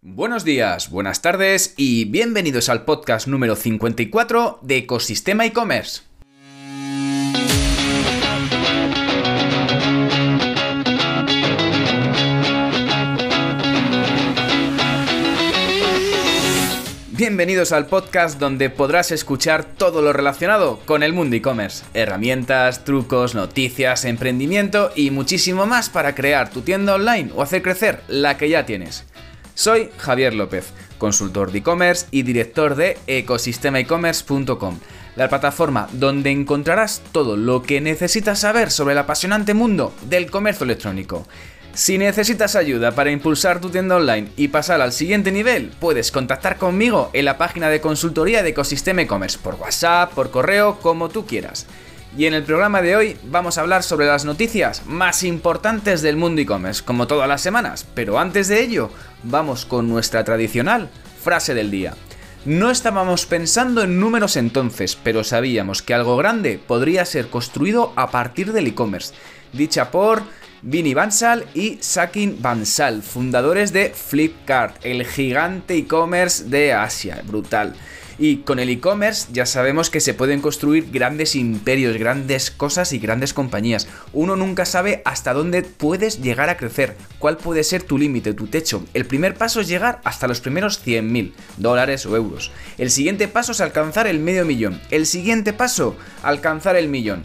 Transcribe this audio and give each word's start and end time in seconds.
Buenos 0.00 0.44
días, 0.44 0.90
buenas 0.90 1.22
tardes 1.22 1.74
y 1.76 2.04
bienvenidos 2.04 2.68
al 2.68 2.84
podcast 2.84 3.26
número 3.26 3.56
54 3.56 4.60
de 4.62 4.76
Ecosistema 4.76 5.44
e-commerce. 5.44 6.02
Bienvenidos 17.10 17.72
al 17.72 17.86
podcast 17.86 18.38
donde 18.38 18.70
podrás 18.70 19.10
escuchar 19.10 19.64
todo 19.64 20.02
lo 20.02 20.12
relacionado 20.12 20.78
con 20.86 21.02
el 21.02 21.12
mundo 21.12 21.34
e-commerce. 21.34 21.84
Herramientas, 21.92 22.84
trucos, 22.84 23.34
noticias, 23.34 24.04
emprendimiento 24.04 24.92
y 24.94 25.10
muchísimo 25.10 25.66
más 25.66 25.90
para 25.90 26.14
crear 26.14 26.50
tu 26.50 26.60
tienda 26.60 26.94
online 26.94 27.32
o 27.34 27.42
hacer 27.42 27.62
crecer 27.62 28.02
la 28.06 28.36
que 28.38 28.48
ya 28.48 28.64
tienes. 28.64 29.04
Soy 29.58 29.90
Javier 29.98 30.34
López, 30.34 30.72
consultor 30.98 31.50
de 31.50 31.58
e-commerce 31.58 32.06
y 32.12 32.22
director 32.22 32.76
de 32.76 32.96
ecosistemaecommerce.com, 33.08 34.78
la 35.16 35.28
plataforma 35.28 35.88
donde 35.94 36.30
encontrarás 36.30 37.02
todo 37.10 37.36
lo 37.36 37.64
que 37.64 37.80
necesitas 37.80 38.38
saber 38.38 38.70
sobre 38.70 38.92
el 38.92 38.98
apasionante 38.98 39.54
mundo 39.54 39.92
del 40.02 40.30
comercio 40.30 40.62
electrónico. 40.62 41.26
Si 41.74 41.98
necesitas 41.98 42.54
ayuda 42.54 42.92
para 42.92 43.10
impulsar 43.10 43.60
tu 43.60 43.68
tienda 43.68 43.96
online 43.96 44.28
y 44.36 44.46
pasar 44.46 44.80
al 44.80 44.92
siguiente 44.92 45.32
nivel, 45.32 45.72
puedes 45.80 46.12
contactar 46.12 46.56
conmigo 46.56 47.10
en 47.12 47.24
la 47.24 47.36
página 47.36 47.68
de 47.68 47.80
consultoría 47.80 48.44
de 48.44 48.50
Ecosistema 48.50 49.02
e-commerce 49.02 49.38
por 49.42 49.56
WhatsApp, 49.56 50.12
por 50.12 50.30
correo, 50.30 50.78
como 50.78 51.08
tú 51.08 51.26
quieras. 51.26 51.66
Y 52.16 52.26
en 52.26 52.34
el 52.34 52.42
programa 52.42 52.82
de 52.82 52.96
hoy 52.96 53.16
vamos 53.24 53.58
a 53.58 53.60
hablar 53.60 53.82
sobre 53.82 54.06
las 54.06 54.24
noticias 54.24 54.84
más 54.86 55.22
importantes 55.22 56.02
del 56.02 56.16
mundo 56.16 56.40
e-commerce, 56.40 56.82
como 56.84 57.06
todas 57.06 57.28
las 57.28 57.42
semanas. 57.42 57.86
Pero 57.94 58.18
antes 58.18 58.48
de 58.48 58.60
ello, 58.60 58.90
vamos 59.22 59.64
con 59.64 59.88
nuestra 59.88 60.24
tradicional 60.24 60.88
frase 61.22 61.54
del 61.54 61.70
día. 61.70 61.94
No 62.44 62.70
estábamos 62.70 63.26
pensando 63.26 63.82
en 63.82 64.00
números 64.00 64.36
entonces, 64.36 64.96
pero 64.96 65.22
sabíamos 65.22 65.82
que 65.82 65.92
algo 65.92 66.16
grande 66.16 66.58
podría 66.64 67.04
ser 67.04 67.28
construido 67.28 67.92
a 67.94 68.10
partir 68.10 68.52
del 68.52 68.68
e-commerce. 68.68 69.12
Dicha 69.52 69.90
por 69.90 70.22
Vinny 70.62 70.94
Bansal 70.94 71.46
y 71.54 71.78
Sakin 71.80 72.40
Bansal, 72.40 73.02
fundadores 73.02 73.72
de 73.72 73.90
Flipkart, 73.90 74.84
el 74.84 75.04
gigante 75.04 75.74
e-commerce 75.76 76.44
de 76.44 76.72
Asia. 76.72 77.22
Brutal. 77.24 77.74
Y 78.18 78.38
con 78.38 78.58
el 78.58 78.68
e-commerce 78.68 79.28
ya 79.32 79.46
sabemos 79.46 79.90
que 79.90 80.00
se 80.00 80.12
pueden 80.12 80.40
construir 80.40 80.90
grandes 80.90 81.36
imperios, 81.36 81.96
grandes 81.96 82.50
cosas 82.50 82.92
y 82.92 82.98
grandes 82.98 83.32
compañías. 83.32 83.86
Uno 84.12 84.34
nunca 84.34 84.64
sabe 84.64 85.02
hasta 85.04 85.32
dónde 85.32 85.62
puedes 85.62 86.20
llegar 86.20 86.50
a 86.50 86.56
crecer, 86.56 86.96
cuál 87.20 87.36
puede 87.36 87.62
ser 87.62 87.84
tu 87.84 87.96
límite, 87.96 88.34
tu 88.34 88.48
techo. 88.48 88.84
El 88.92 89.06
primer 89.06 89.34
paso 89.34 89.60
es 89.60 89.68
llegar 89.68 90.00
hasta 90.02 90.26
los 90.26 90.40
primeros 90.40 90.84
100.000 90.84 91.32
dólares 91.58 92.06
o 92.06 92.16
euros. 92.16 92.50
El 92.76 92.90
siguiente 92.90 93.28
paso 93.28 93.52
es 93.52 93.60
alcanzar 93.60 94.08
el 94.08 94.18
medio 94.18 94.44
millón. 94.44 94.80
El 94.90 95.06
siguiente 95.06 95.52
paso, 95.52 95.96
alcanzar 96.22 96.74
el 96.74 96.88
millón. 96.88 97.24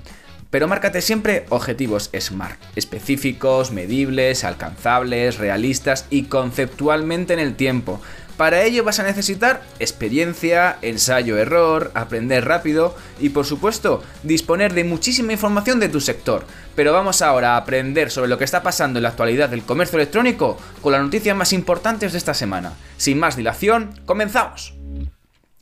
Pero 0.53 0.67
márcate 0.67 1.01
siempre 1.01 1.47
objetivos 1.49 2.11
SMART, 2.15 2.59
específicos, 2.75 3.71
medibles, 3.71 4.43
alcanzables, 4.43 5.39
realistas 5.39 6.05
y 6.11 6.25
conceptualmente 6.25 7.33
en 7.33 7.39
el 7.39 7.55
tiempo. 7.55 7.99
Para 8.37 8.63
ello 8.63 8.83
vas 8.83 8.99
a 8.99 9.03
necesitar 9.03 9.61
experiencia, 9.79 10.77
ensayo-error, 10.81 11.91
aprender 11.93 12.45
rápido 12.45 12.95
y 13.19 13.29
por 13.29 13.45
supuesto 13.45 14.03
disponer 14.23 14.73
de 14.73 14.83
muchísima 14.83 15.33
información 15.33 15.79
de 15.79 15.89
tu 15.89 16.01
sector. 16.01 16.45
Pero 16.75 16.93
vamos 16.93 17.21
ahora 17.21 17.53
a 17.53 17.57
aprender 17.57 18.09
sobre 18.09 18.29
lo 18.29 18.37
que 18.37 18.43
está 18.43 18.63
pasando 18.63 18.99
en 18.99 19.03
la 19.03 19.09
actualidad 19.09 19.49
del 19.49 19.63
comercio 19.63 19.97
electrónico 19.97 20.57
con 20.81 20.93
las 20.93 21.01
noticias 21.01 21.37
más 21.37 21.53
importantes 21.53 22.11
de 22.11 22.17
esta 22.17 22.33
semana. 22.33 22.73
Sin 22.97 23.19
más 23.19 23.35
dilación, 23.35 23.99
comenzamos. 24.05 24.73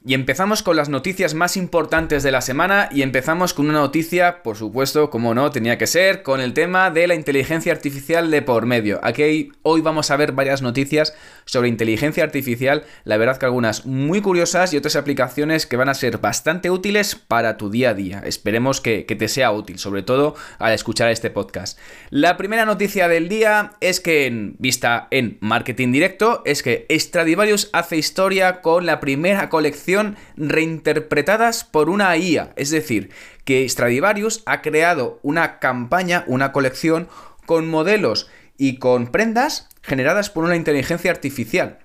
Y 0.03 0.15
empezamos 0.15 0.63
con 0.63 0.77
las 0.77 0.89
noticias 0.89 1.35
más 1.35 1.55
importantes 1.55 2.23
de 2.23 2.31
la 2.31 2.41
semana 2.41 2.89
y 2.91 3.03
empezamos 3.03 3.53
con 3.53 3.69
una 3.69 3.81
noticia, 3.81 4.41
por 4.41 4.57
supuesto, 4.57 5.11
como 5.11 5.35
no, 5.35 5.51
tenía 5.51 5.77
que 5.77 5.85
ser, 5.85 6.23
con 6.23 6.41
el 6.41 6.55
tema 6.55 6.89
de 6.89 7.07
la 7.07 7.13
inteligencia 7.13 7.71
artificial 7.71 8.31
de 8.31 8.41
por 8.41 8.65
medio. 8.65 8.99
Aquí 9.03 9.51
hoy 9.61 9.81
vamos 9.81 10.09
a 10.09 10.17
ver 10.17 10.31
varias 10.31 10.63
noticias 10.63 11.13
sobre 11.45 11.69
inteligencia 11.69 12.23
artificial, 12.23 12.83
la 13.03 13.17
verdad 13.17 13.37
que 13.37 13.45
algunas 13.45 13.85
muy 13.85 14.21
curiosas 14.21 14.73
y 14.73 14.77
otras 14.77 14.95
aplicaciones 14.95 15.67
que 15.67 15.77
van 15.77 15.89
a 15.89 15.93
ser 15.93 16.17
bastante 16.17 16.71
útiles 16.71 17.13
para 17.13 17.57
tu 17.57 17.69
día 17.69 17.91
a 17.91 17.93
día. 17.93 18.23
Esperemos 18.25 18.81
que, 18.81 19.03
te 19.03 19.27
sea 19.27 19.51
útil, 19.51 19.77
sobre 19.77 20.01
todo 20.01 20.33
al 20.57 20.73
escuchar 20.73 21.11
este 21.11 21.29
podcast. 21.29 21.77
La 22.09 22.37
primera 22.37 22.65
noticia 22.65 23.07
del 23.07 23.29
día 23.29 23.73
es 23.81 23.99
que, 23.99 24.55
vista 24.57 25.07
en 25.11 25.37
marketing 25.41 25.91
directo, 25.91 26.41
es 26.43 26.63
que 26.63 26.87
Stradivarius 26.89 27.69
hace 27.71 27.97
historia 27.97 28.61
con 28.61 28.87
la 28.87 28.99
primera 28.99 29.49
colección 29.49 29.90
reinterpretadas 30.35 31.63
por 31.63 31.89
una 31.89 32.15
IA. 32.17 32.53
Es 32.55 32.69
decir, 32.69 33.11
que 33.45 33.67
Stradivarius 33.67 34.43
ha 34.45 34.61
creado 34.61 35.19
una 35.23 35.59
campaña, 35.59 36.23
una 36.27 36.51
colección 36.51 37.07
con 37.45 37.69
modelos 37.69 38.29
y 38.57 38.77
con 38.77 39.07
prendas 39.07 39.67
generadas 39.81 40.29
por 40.29 40.43
una 40.43 40.55
inteligencia 40.55 41.11
artificial 41.11 41.79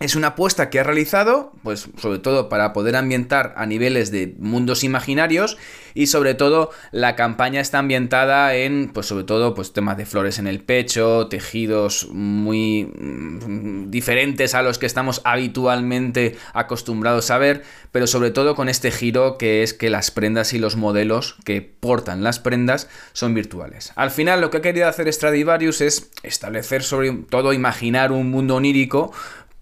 es 0.00 0.16
una 0.16 0.28
apuesta 0.28 0.70
que 0.70 0.80
ha 0.80 0.82
realizado, 0.82 1.52
pues 1.62 1.88
sobre 1.98 2.18
todo 2.18 2.48
para 2.48 2.72
poder 2.72 2.96
ambientar 2.96 3.54
a 3.56 3.64
niveles 3.64 4.10
de 4.10 4.34
mundos 4.38 4.82
imaginarios 4.82 5.56
y 5.94 6.08
sobre 6.08 6.34
todo 6.34 6.70
la 6.90 7.14
campaña 7.14 7.60
está 7.60 7.78
ambientada 7.78 8.56
en, 8.56 8.90
pues 8.92 9.06
sobre 9.06 9.22
todo, 9.22 9.54
pues 9.54 9.72
temas 9.72 9.96
de 9.96 10.04
flores 10.04 10.40
en 10.40 10.48
el 10.48 10.60
pecho, 10.60 11.28
tejidos 11.28 12.08
muy 12.10 12.86
mm, 12.86 13.90
diferentes 13.92 14.56
a 14.56 14.62
los 14.62 14.78
que 14.78 14.86
estamos 14.86 15.20
habitualmente 15.22 16.36
acostumbrados 16.52 17.30
a 17.30 17.38
ver, 17.38 17.62
pero 17.92 18.08
sobre 18.08 18.32
todo 18.32 18.56
con 18.56 18.68
este 18.68 18.90
giro 18.90 19.38
que 19.38 19.62
es 19.62 19.74
que 19.74 19.90
las 19.90 20.10
prendas 20.10 20.54
y 20.54 20.58
los 20.58 20.74
modelos 20.74 21.36
que 21.44 21.62
portan 21.62 22.24
las 22.24 22.40
prendas 22.40 22.88
son 23.12 23.32
virtuales. 23.32 23.92
Al 23.94 24.10
final 24.10 24.40
lo 24.40 24.50
que 24.50 24.56
ha 24.56 24.62
querido 24.62 24.88
hacer 24.88 25.12
Stradivarius 25.12 25.80
es 25.80 26.10
establecer 26.24 26.82
sobre 26.82 27.12
todo, 27.12 27.52
imaginar 27.52 28.10
un 28.10 28.30
mundo 28.30 28.56
onírico 28.56 29.12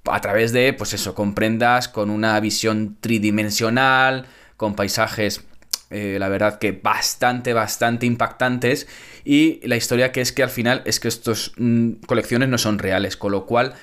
a 0.04 0.20
través 0.20 0.52
de, 0.52 0.72
pues 0.72 0.94
eso, 0.94 1.14
con 1.14 1.34
prendas, 1.34 1.88
con 1.88 2.10
una 2.10 2.38
visión 2.40 2.96
tridimensional, 3.00 4.26
con 4.56 4.74
paisajes, 4.74 5.44
eh, 5.90 6.16
la 6.18 6.28
verdad 6.28 6.58
que 6.58 6.72
bastante, 6.72 7.52
bastante 7.52 8.06
impactantes. 8.06 8.88
Y 9.24 9.60
la 9.66 9.76
historia 9.76 10.10
que 10.10 10.20
es 10.20 10.32
que 10.32 10.42
al 10.42 10.50
final 10.50 10.82
es 10.84 10.98
que 11.00 11.08
estas 11.08 11.52
mm, 11.56 11.92
colecciones 12.06 12.48
no 12.48 12.58
son 12.58 12.78
reales, 12.78 13.16
con 13.16 13.32
lo 13.32 13.46
cual, 13.46 13.74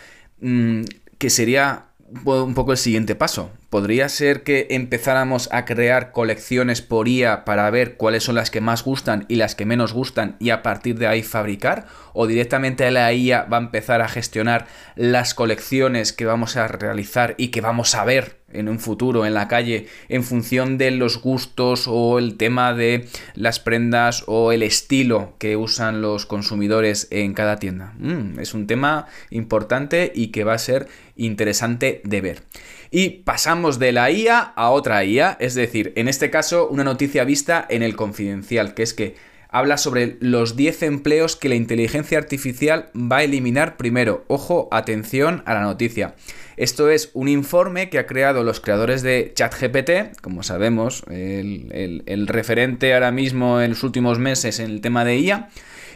mm, 0.41 0.81
que 1.18 1.30
sería 1.30 1.85
un 2.25 2.53
poco 2.53 2.72
el 2.72 2.78
siguiente 2.78 3.16
paso. 3.16 3.51
Podría 3.69 4.09
ser 4.09 4.41
que 4.41 4.66
empezáramos 4.72 5.47
a 5.52 5.66
crear 5.66 6.12
colecciones 6.12 6.81
por 6.81 7.07
IA 7.07 7.46
para 7.46 7.69
ver 7.69 7.97
cuáles 7.97 8.24
son 8.24 8.34
las 8.34 8.50
que 8.50 8.62
más 8.62 8.84
gustan 8.84 9.25
y 9.28 9.35
las 9.35 9.53
que 9.53 9.66
menos 9.66 9.94
gustan 9.94 10.38
y 10.40 10.50
a 10.50 10.63
partir 10.63 10.97
de 10.97 11.06
ahí 11.06 11.22
fabricar 11.22 11.85
o 12.13 12.25
directamente 12.25 12.90
la 12.90 13.13
IA 13.13 13.44
va 13.44 13.57
a 13.57 13.62
empezar 13.62 14.02
a 14.02 14.07
gestionar 14.07 14.66
las 14.96 15.35
colecciones 15.35 16.13
que 16.13 16.25
vamos 16.25 16.57
a 16.57 16.68
realizar 16.68 17.35
y 17.38 17.50
que 17.50 17.62
vamos 17.62 17.94
a 17.94 18.03
ver 18.06 18.40
en 18.52 18.68
un 18.68 18.80
futuro 18.80 19.25
en 19.28 19.35
la 19.35 19.47
calle 19.47 19.88
en 20.07 20.24
función 20.24 20.80
de 20.80 20.90
los 20.90 21.22
gustos 21.22 21.86
o 21.88 22.18
el 22.18 22.38
tema 22.38 22.74
de 22.74 23.07
las 23.36 23.59
prendas 23.59 24.24
o 24.25 24.51
el 24.51 24.63
estilo 24.63 25.36
que 25.38 25.56
usan 25.56 26.01
los 26.01 26.25
consumidores 26.25 27.07
en 27.12 27.34
cada 27.34 27.57
tienda. 27.57 27.94
Mm, 28.00 28.40
es 28.40 28.53
un 28.53 28.68
tema 28.68 29.06
importante 29.30 30.12
y 30.16 30.28
que 30.28 30.44
va 30.44 30.53
a 30.53 30.57
ser 30.57 30.88
interesante 31.16 32.01
de 32.03 32.22
ver. 32.22 32.44
Y 32.92 33.22
pasamos 33.24 33.78
de 33.78 33.92
la 33.92 34.10
IA 34.10 34.40
a 34.40 34.72
otra 34.72 35.06
IA, 35.06 35.38
es 35.40 35.54
decir, 35.54 35.94
en 35.96 36.08
este 36.08 36.30
caso 36.30 36.68
una 36.70 36.84
noticia 36.84 37.24
vista 37.24 37.66
en 37.70 37.84
el 37.84 37.96
confidencial, 37.96 38.74
que 38.74 38.84
es 38.84 38.94
que 38.94 39.16
habla 39.50 39.78
sobre 39.78 40.18
los 40.20 40.56
10 40.56 40.84
empleos 40.84 41.36
que 41.36 41.50
la 41.50 41.56
inteligencia 41.56 42.18
artificial 42.18 42.90
va 42.96 43.18
a 43.18 43.24
eliminar 43.24 43.78
primero. 43.78 44.24
Ojo, 44.28 44.70
atención 44.72 45.44
a 45.46 45.56
la 45.56 45.62
noticia. 45.62 46.16
Esto 46.56 46.90
es 46.90 47.10
un 47.13 47.28
informe 47.28 47.90
que 47.90 48.00
ha 48.00 48.06
creado 48.06 48.44
los 48.44 48.60
creadores 48.60 49.02
de 49.02 49.31
ChatGPT, 49.34 50.19
como 50.22 50.44
sabemos, 50.44 51.04
el, 51.10 52.28
referente 52.28 52.94
ahora 52.94 53.12
mismo 53.12 53.62
en 53.62 53.72
los 53.72 53.84
últimos 53.84 54.19
meses 54.19 54.60
en 54.60 54.69
el 54.69 54.81
tema 54.81 55.06
de 55.06 55.18
IA 55.18 55.50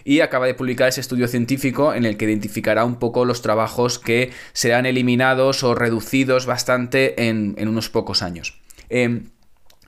y 0.03 0.21
acaba 0.21 0.45
de 0.45 0.53
publicar 0.53 0.89
ese 0.89 1.01
estudio 1.01 1.27
científico 1.27 1.93
en 1.93 2.05
el 2.05 2.17
que 2.17 2.25
identificará 2.25 2.85
un 2.85 2.97
poco 2.97 3.25
los 3.25 3.41
trabajos 3.41 3.99
que 3.99 4.31
serán 4.53 4.85
eliminados 4.85 5.63
o 5.63 5.75
reducidos 5.75 6.45
bastante 6.45 7.27
en, 7.27 7.55
unos 7.67 7.89
pocos 7.89 8.21
años. 8.21 8.59
Em, 8.89 9.29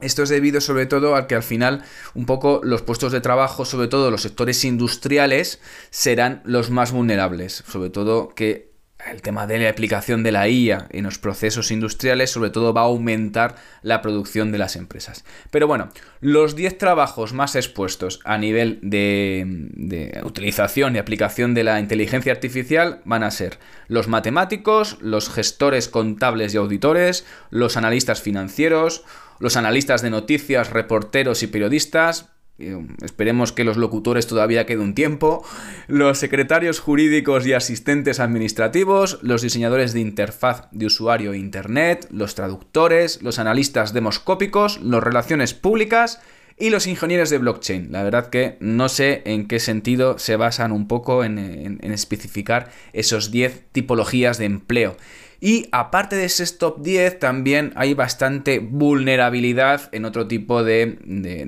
esto 0.02 0.24
es 0.24 0.30
debido 0.30 0.60
sobre 0.60 0.86
todo 0.86 1.16
a 1.16 1.28
que 1.28 1.36
al 1.36 1.44
final 1.44 1.84
un 2.14 2.26
poco 2.26 2.62
los 2.64 2.82
puestos 2.82 3.12
de 3.12 3.22
trabajo, 3.22 3.64
sobre 3.64 3.88
todo 3.88 4.12
los 4.12 4.22
sectores 4.22 4.66
industriales, 4.66 5.62
serán 5.90 6.42
los 6.44 6.70
más 6.70 6.92
vulnerables, 6.92 7.64
sobre 7.68 7.90
todo 7.90 8.30
que 8.30 8.75
el 9.06 9.22
tema 9.22 9.48
de 9.48 9.60
la 9.60 9.70
aplicación 9.70 10.24
de 10.24 10.32
la 10.32 10.48
IA 10.48 10.88
en 10.90 11.04
los 11.04 11.20
procesos 11.20 11.72
industriales 11.72 12.32
sobre 12.32 12.50
todo 12.50 12.74
va 12.74 12.82
a 12.82 12.86
aumentar 12.86 13.56
la 13.82 14.02
producción 14.02 14.52
de 14.52 14.58
las 14.58 14.76
empresas. 14.76 15.24
Pero 15.52 15.68
bueno, 15.68 15.90
los 16.22 16.56
10 16.56 16.78
trabajos 16.78 17.34
más 17.34 17.56
expuestos 17.56 18.20
a 18.26 18.38
nivel 18.38 18.80
de, 18.82 20.22
utilización 20.24 20.96
y 20.96 21.00
aplicación 21.00 21.54
de 21.54 21.64
la 21.64 21.80
inteligencia 21.80 22.32
artificial 22.32 23.02
van 23.06 23.24
a 23.24 23.32
ser 23.32 23.60
los 23.88 24.08
matemáticos, 24.08 24.98
los 25.02 25.30
gestores 25.30 25.88
contables 25.88 26.54
y 26.54 26.58
auditores, 26.58 27.26
los 27.50 27.78
analistas 27.78 28.22
financieros, 28.22 29.04
los 29.40 29.58
analistas 29.58 30.02
de 30.02 30.10
noticias, 30.10 30.70
reporteros 30.70 31.44
y 31.44 31.48
periodistas, 31.48 32.35
Esperemos 32.58 33.52
que 33.52 33.66
los 33.66 33.76
locutores 33.76 34.28
todavía 34.28 34.66
quede 34.66 34.80
un 34.80 34.96
tiempo, 34.96 35.44
los 35.88 36.20
secretarios 36.20 36.80
jurídicos 36.80 37.46
y 37.46 37.52
asistentes 37.52 38.22
administrativos, 38.22 39.20
los 39.22 39.42
diseñadores 39.42 39.92
de 39.92 40.00
interfaz 40.00 40.70
de 40.72 40.86
usuario 40.86 41.34
e 41.34 41.38
Internet, 41.38 42.08
los 42.12 42.34
traductores, 42.34 43.22
los 43.22 43.40
analistas 43.40 43.92
demoscópicos, 43.92 44.80
las 44.82 45.04
relaciones 45.04 45.54
públicas 45.54 46.22
y 46.58 46.70
los 46.70 46.88
ingenieros 46.88 47.30
de 47.30 47.38
blockchain. 47.38 47.92
La 47.92 48.04
verdad 48.04 48.30
que 48.30 48.58
no 48.60 48.88
sé 48.88 49.22
en 49.26 49.48
qué 49.48 49.60
sentido 49.60 50.18
se 50.20 50.38
basan 50.38 50.72
un 50.72 50.88
poco 50.88 51.24
en, 51.24 51.80
especificar 51.82 52.72
esos 52.94 53.32
10 53.32 53.64
tipologías 53.72 54.38
de 54.38 54.46
empleo. 54.46 54.96
Y 55.42 55.68
aparte 55.74 56.16
de 56.16 56.26
ese 56.26 56.48
top 56.56 56.82
10, 56.82 57.20
también 57.20 57.74
hay 57.76 57.94
bastante 57.94 58.60
vulnerabilidad 58.60 59.90
en 59.92 60.06
otro 60.06 60.28
tipo 60.28 60.64
de, 60.64 60.98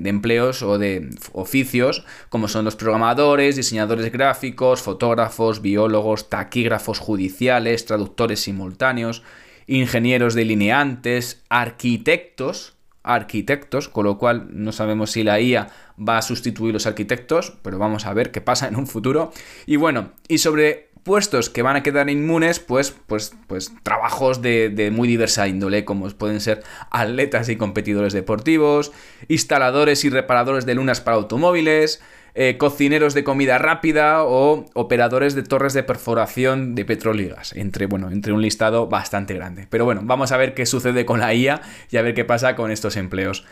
empleos 0.04 0.62
o 0.62 0.78
de 0.78 1.08
oficios, 1.32 2.04
como 2.28 2.48
son 2.48 2.66
los 2.66 2.76
programadores, 2.76 3.56
diseñadores 3.56 4.12
gráficos, 4.12 4.82
fotógrafos, 4.82 5.62
biólogos, 5.62 6.28
taquígrafos 6.28 6.98
judiciales, 6.98 7.86
traductores 7.86 8.40
simultáneos, 8.40 9.22
ingenieros 9.66 10.34
delineantes, 10.34 11.42
arquitectos, 11.48 12.77
arquitectos, 13.02 13.88
con 13.88 14.04
lo 14.04 14.18
cual 14.18 14.48
no 14.50 14.72
sabemos 14.72 15.12
si 15.12 15.22
la 15.24 15.40
IA 15.40 15.68
va 15.98 16.18
a 16.18 16.22
sustituir 16.22 16.72
los 16.72 16.86
arquitectos, 16.86 17.54
pero 17.62 17.78
vamos 17.78 18.06
a 18.06 18.12
ver 18.12 18.30
qué 18.30 18.40
pasa 18.40 18.68
en 18.68 18.76
un 18.76 18.86
futuro. 18.86 19.32
Y 19.66 19.76
bueno, 19.76 20.12
y 20.28 20.38
sobre 20.38 20.87
puestos 21.02 21.50
que 21.50 21.62
van 21.62 21.76
a 21.76 21.82
quedar 21.82 22.10
inmunes, 22.10 22.60
pues, 22.60 22.94
pues, 23.06 23.34
pues 23.46 23.72
trabajos 23.82 24.42
de, 24.42 24.90
muy 24.92 25.08
diversa 25.08 25.48
índole, 25.48 25.84
como 25.84 26.08
pueden 26.10 26.40
ser 26.40 26.62
atletas 26.90 27.48
y 27.48 27.56
competidores 27.56 28.12
deportivos, 28.12 28.92
instaladores 29.28 30.04
y 30.04 30.10
reparadores 30.10 30.66
de 30.66 30.74
lunas 30.74 31.00
para 31.00 31.16
automóviles, 31.16 32.02
eh, 32.34 32.56
cocineros 32.56 33.14
de 33.14 33.24
comida 33.24 33.58
rápida 33.58 34.22
o 34.22 34.66
operadores 34.74 35.34
de 35.34 35.42
torres 35.42 35.72
de 35.72 35.82
perforación 35.82 36.74
de 36.74 36.84
petroligas, 36.84 37.52
entre, 37.54 37.86
bueno, 37.86 38.10
entre 38.10 38.32
un 38.32 38.42
listado 38.42 38.86
bastante 38.86 39.34
grande. 39.34 39.66
Pero 39.68 39.84
bueno, 39.84 40.02
vamos 40.04 40.30
a 40.30 40.36
ver 40.36 40.54
qué 40.54 40.66
sucede 40.66 41.04
con 41.04 41.20
la 41.20 41.34
IA 41.34 41.62
y 41.90 41.96
a 41.96 42.02
ver 42.02 42.14
qué 42.14 42.24
pasa 42.24 42.54
con 42.54 42.70
estos 42.70 42.96
empleos. 42.96 43.44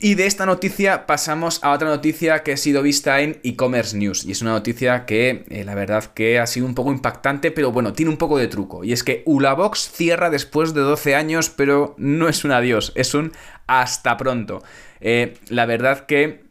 Y 0.00 0.14
de 0.14 0.26
esta 0.26 0.46
noticia 0.46 1.06
pasamos 1.06 1.62
a 1.62 1.70
otra 1.70 1.88
noticia 1.88 2.42
que 2.42 2.52
ha 2.52 2.56
sido 2.56 2.82
vista 2.82 3.20
en 3.20 3.38
e-commerce 3.44 3.96
news. 3.96 4.24
Y 4.24 4.32
es 4.32 4.42
una 4.42 4.52
noticia 4.52 5.06
que 5.06 5.44
eh, 5.48 5.64
la 5.64 5.74
verdad 5.74 6.04
que 6.04 6.40
ha 6.40 6.46
sido 6.46 6.66
un 6.66 6.74
poco 6.74 6.90
impactante, 6.90 7.50
pero 7.50 7.70
bueno, 7.70 7.92
tiene 7.92 8.10
un 8.10 8.16
poco 8.16 8.38
de 8.38 8.48
truco. 8.48 8.84
Y 8.84 8.92
es 8.92 9.04
que 9.04 9.22
Ulabox 9.26 9.90
cierra 9.92 10.30
después 10.30 10.74
de 10.74 10.80
12 10.80 11.14
años, 11.14 11.50
pero 11.50 11.94
no 11.98 12.28
es 12.28 12.44
un 12.44 12.52
adiós, 12.52 12.92
es 12.96 13.14
un 13.14 13.32
hasta 13.66 14.16
pronto. 14.16 14.62
Eh, 15.00 15.34
la 15.48 15.66
verdad 15.66 16.06
que 16.06 16.42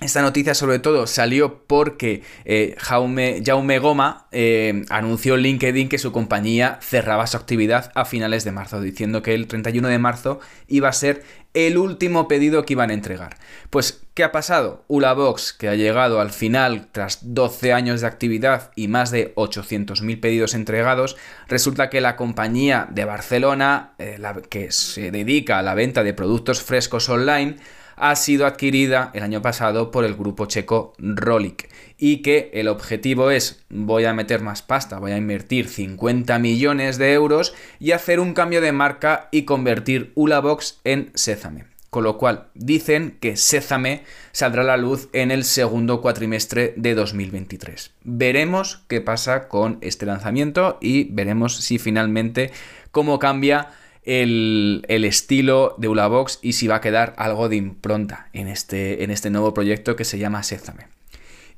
esta 0.00 0.20
noticia 0.20 0.54
sobre 0.54 0.78
todo 0.78 1.06
salió 1.06 1.62
porque 1.66 2.22
eh, 2.44 2.74
Jaume, 2.76 3.42
Jaume, 3.44 3.78
Goma 3.78 4.26
eh, 4.30 4.84
anunció 4.90 5.36
en 5.36 5.40
LinkedIn 5.40 5.88
que 5.88 5.96
su 5.96 6.12
compañía 6.12 6.78
cerraba 6.82 7.26
su 7.26 7.38
actividad 7.38 7.92
a 7.94 8.04
finales 8.04 8.44
de 8.44 8.52
marzo, 8.52 8.82
diciendo 8.82 9.22
que 9.22 9.32
el 9.32 9.46
31 9.46 9.88
de 9.88 9.98
marzo 9.98 10.38
iba 10.68 10.90
a 10.90 10.92
ser 10.92 11.24
el 11.54 11.78
último 11.78 12.28
pedido 12.28 12.66
que 12.66 12.74
iban 12.74 12.90
a 12.90 12.92
entregar. 12.92 13.38
Pues, 13.70 14.02
¿qué 14.12 14.22
ha 14.22 14.32
pasado? 14.32 14.84
Ulabox, 14.88 15.54
que 15.54 15.70
ha 15.70 15.74
llegado 15.74 16.20
al 16.20 16.30
final 16.30 16.88
tras 16.92 17.32
12 17.34 17.72
años 17.72 18.02
de 18.02 18.06
actividad 18.06 18.72
y 18.76 18.88
más 18.88 19.10
de 19.10 19.34
800.000 19.36 20.20
pedidos 20.20 20.52
entregados, 20.52 21.16
resulta 21.48 21.88
que 21.88 22.02
la 22.02 22.16
compañía 22.16 22.86
de 22.90 23.06
Barcelona, 23.06 23.94
eh, 23.96 24.16
la, 24.18 24.34
que 24.34 24.70
se 24.70 25.10
dedica 25.10 25.58
a 25.58 25.62
la 25.62 25.74
venta 25.74 26.04
de 26.04 26.12
productos 26.12 26.60
frescos 26.62 27.08
online, 27.08 27.56
ha 27.96 28.14
sido 28.14 28.46
adquirida 28.46 29.10
el 29.14 29.22
año 29.22 29.42
pasado 29.42 29.90
por 29.90 30.04
el 30.04 30.14
grupo 30.14 30.46
checo 30.46 30.92
Rolik 30.98 31.68
y 31.98 32.18
que 32.18 32.50
el 32.52 32.68
objetivo 32.68 33.30
es 33.30 33.64
voy 33.70 34.04
a 34.04 34.12
meter 34.12 34.42
más 34.42 34.62
pasta, 34.62 34.98
voy 34.98 35.12
a 35.12 35.16
invertir 35.16 35.68
50 35.68 36.38
millones 36.38 36.98
de 36.98 37.12
euros 37.14 37.54
y 37.80 37.92
hacer 37.92 38.20
un 38.20 38.34
cambio 38.34 38.60
de 38.60 38.72
marca 38.72 39.28
y 39.30 39.42
convertir 39.42 40.12
Ulabox 40.14 40.80
en 40.84 41.10
Sésame. 41.14 41.64
Con 41.88 42.04
lo 42.04 42.18
cual 42.18 42.48
dicen 42.54 43.16
que 43.20 43.36
Sésame 43.36 44.02
saldrá 44.32 44.62
a 44.62 44.66
la 44.66 44.76
luz 44.76 45.08
en 45.14 45.30
el 45.30 45.44
segundo 45.44 46.02
cuatrimestre 46.02 46.74
de 46.76 46.94
2023. 46.94 47.92
Veremos 48.02 48.82
qué 48.88 49.00
pasa 49.00 49.48
con 49.48 49.78
este 49.80 50.04
lanzamiento 50.04 50.76
y 50.82 51.04
veremos 51.04 51.56
si 51.56 51.78
finalmente 51.78 52.50
cómo 52.90 53.18
cambia 53.18 53.70
el, 54.06 54.84
estilo 54.88 55.74
de 55.78 55.88
Ulabox 55.88 56.38
y 56.40 56.54
si 56.54 56.68
va 56.68 56.76
a 56.76 56.80
quedar 56.80 57.14
algo 57.18 57.48
de 57.48 57.56
impronta 57.56 58.28
en 58.32 58.48
este, 58.48 59.04
en 59.04 59.10
este 59.10 59.30
nuevo 59.30 59.52
proyecto 59.52 59.96
que 59.96 60.04
se 60.04 60.18
llama 60.18 60.42
Sésame. 60.42 60.86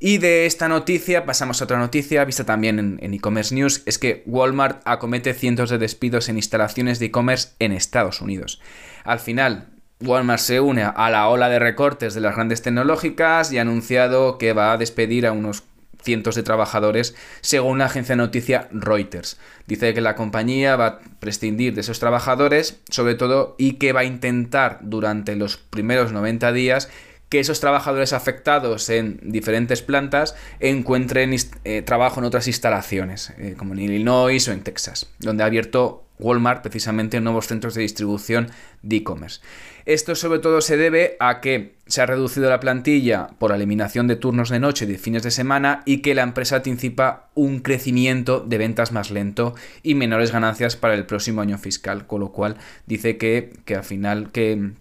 Y 0.01 0.19
de 0.19 0.47
esta 0.47 0.69
noticia 0.69 1.27
pasamos 1.27 1.61
a 1.61 1.65
otra 1.65 1.79
noticia 1.79 2.25
vista 2.25 2.45
también 2.45 2.99
en 3.01 3.15
e-commerce 3.15 3.55
news, 3.55 3.83
es 3.85 3.99
que 3.99 4.23
Walmart 4.27 4.81
acomete 4.85 5.35
cientos 5.35 5.71
de 5.71 5.79
despidos 5.79 6.29
en 6.29 6.37
instalaciones 6.37 6.99
de 6.99 7.07
e-commerce 7.07 7.51
en 7.59 7.73
Estados 7.73 8.21
Unidos. 8.21 8.61
Al 9.05 9.19
final, 9.19 9.67
Walmart 10.01 10.41
se 10.41 10.61
une 10.61 10.85
a 10.85 11.11
la 11.11 11.29
ola 11.29 11.49
de 11.49 11.59
recortes 11.59 12.15
de 12.15 12.21
las 12.21 12.37
grandes 12.37 12.63
tecnológicas 12.63 13.53
y 13.53 13.59
ha 13.59 13.63
anunciado 13.63 14.39
que 14.39 14.53
va 14.53 14.73
a 14.73 14.77
despedir 14.77 15.27
a 15.27 15.33
unos 15.33 15.65
cientos 16.03 16.35
de 16.35 16.43
trabajadores, 16.43 17.15
según 17.41 17.79
la 17.79 17.87
agencia 17.87 18.15
de 18.15 18.23
noticia 18.23 18.69
Reuters. 18.73 19.39
Dice 19.67 19.95
que 19.95 20.01
la 20.01 20.15
compañía 20.15 20.77
va 20.77 20.87
a 20.87 20.99
prescindir 21.21 21.75
de 21.75 21.83
esos 21.83 21.99
trabajadores, 21.99 22.81
sobre 22.91 23.15
todo, 23.15 23.55
y 23.59 23.75
que 23.75 23.93
va 23.93 24.01
a 24.01 24.05
intentar 24.05 24.79
durante 24.83 25.37
los 25.37 25.57
primeros 25.57 26.13
90 26.13 26.53
días 26.53 26.89
que 27.29 27.41
esos 27.41 27.61
trabajadores 27.61 28.13
afectados 28.13 28.89
en 28.89 29.21
diferentes 29.23 29.83
plantas 29.83 30.35
encuentren 30.61 31.37
eh, 31.65 31.83
trabajo 31.83 32.21
en 32.21 32.27
otras 32.27 32.47
instalaciones, 32.47 33.35
eh, 33.37 33.55
como 33.59 33.75
en 33.75 33.81
Illinois 33.81 34.49
o 34.49 34.53
en 34.53 34.63
Texas, 34.63 35.07
donde 35.19 35.43
ha 35.43 35.47
abierto 35.47 36.05
Walmart 36.19 36.63
precisamente 36.63 37.21
nuevos 37.21 37.47
centros 37.47 37.75
de 37.75 37.83
distribución 37.83 38.51
de 38.83 38.97
e-commerce. 38.97 39.41
Esto 39.89 40.15
sobre 40.15 40.39
todo 40.39 40.61
se 40.61 40.77
debe 40.77 41.17
a 41.19 41.41
que 41.41 41.77
se 41.87 42.03
ha 42.03 42.07
reducido 42.07 42.51
la 42.51 42.61
plantilla 42.61 43.29
por 43.39 43.53
eliminación 43.53 44.07
de 44.07 44.17
turnos 44.17 44.51
de 44.51 44.61
noche 44.61 44.85
y 44.85 44.89
de 44.89 44.99
fines 44.99 45.23
de 45.23 45.31
semana 45.31 45.81
y 45.87 46.03
que 46.03 46.15
la 46.15 46.25
empresa 46.25 46.57
anticipa 46.57 47.31
un 47.35 47.61
crecimiento 47.61 48.41
de 48.41 48.59
ventas 48.59 48.93
más 48.93 49.11
lento 49.11 49.55
y 49.83 49.95
menores 49.95 50.31
ganancias 50.31 50.77
para 50.77 50.93
el 50.93 51.07
próximo 51.07 51.41
año 51.41 51.57
fiscal, 51.57 52.07
con 52.07 52.21
lo 52.21 52.33
cual 52.33 52.59
dice 52.85 53.17
que, 53.17 53.55
que 53.65 53.77
al 53.77 53.85
final 53.85 54.31
que 54.31 54.73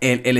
el, 0.00 0.36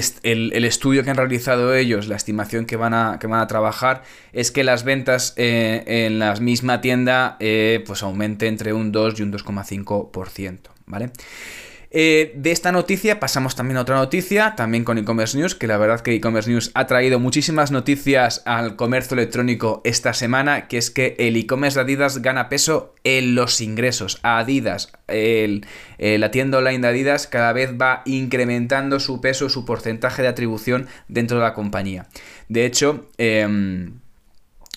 estudio 0.66 1.04
que 1.04 1.10
han 1.10 1.16
realizado 1.16 1.72
ellos, 1.72 2.08
la 2.08 2.16
estimación 2.16 2.66
que 2.66 2.74
van 2.74 2.94
a, 2.94 3.18
que 3.20 3.28
van 3.28 3.38
a 3.38 3.46
trabajar, 3.46 4.02
es 4.32 4.50
que 4.50 4.64
las 4.64 4.82
ventas 4.82 5.32
eh, 5.36 5.84
en 5.86 6.18
la 6.18 6.34
misma 6.34 6.80
tienda 6.80 7.36
eh, 7.38 7.84
pues 7.86 8.02
aumente 8.02 8.48
entre 8.48 8.72
un 8.72 8.90
2 8.90 9.20
y 9.20 9.22
un 9.22 9.32
2,5%, 9.32 10.58
¿vale? 10.86 11.12
Eh, 11.94 12.32
de 12.36 12.52
esta 12.52 12.72
noticia 12.72 13.20
pasamos 13.20 13.54
también 13.54 13.76
a 13.76 13.82
otra 13.82 13.96
noticia, 13.96 14.54
también 14.56 14.82
con 14.82 14.96
e-commerce 14.96 15.36
news, 15.36 15.54
que 15.54 15.66
la 15.66 15.76
verdad 15.76 16.00
que 16.00 16.14
e-commerce 16.14 16.50
news 16.50 16.70
ha 16.72 16.86
traído 16.86 17.20
muchísimas 17.20 17.70
noticias 17.70 18.42
al 18.46 18.76
comercio 18.76 19.14
electrónico 19.14 19.82
esta 19.84 20.14
semana, 20.14 20.68
que 20.68 20.78
es 20.78 20.90
que 20.90 21.14
el 21.18 21.36
e-commerce 21.36 21.78
de 21.78 21.82
Adidas 21.82 22.22
gana 22.22 22.48
peso 22.48 22.94
en 23.04 23.34
los 23.34 23.60
ingresos. 23.60 24.20
Adidas, 24.22 24.90
el, 25.06 25.66
eh, 25.98 26.16
la 26.16 26.30
tienda 26.30 26.58
online 26.58 26.78
de 26.78 26.88
Adidas 26.88 27.26
cada 27.26 27.52
vez 27.52 27.74
va 27.78 28.00
incrementando 28.06 28.98
su 28.98 29.20
peso, 29.20 29.50
su 29.50 29.66
porcentaje 29.66 30.22
de 30.22 30.28
atribución 30.28 30.86
dentro 31.08 31.36
de 31.36 31.44
la 31.44 31.52
compañía. 31.52 32.06
De 32.48 32.64
hecho, 32.64 33.10
em, 33.18 34.01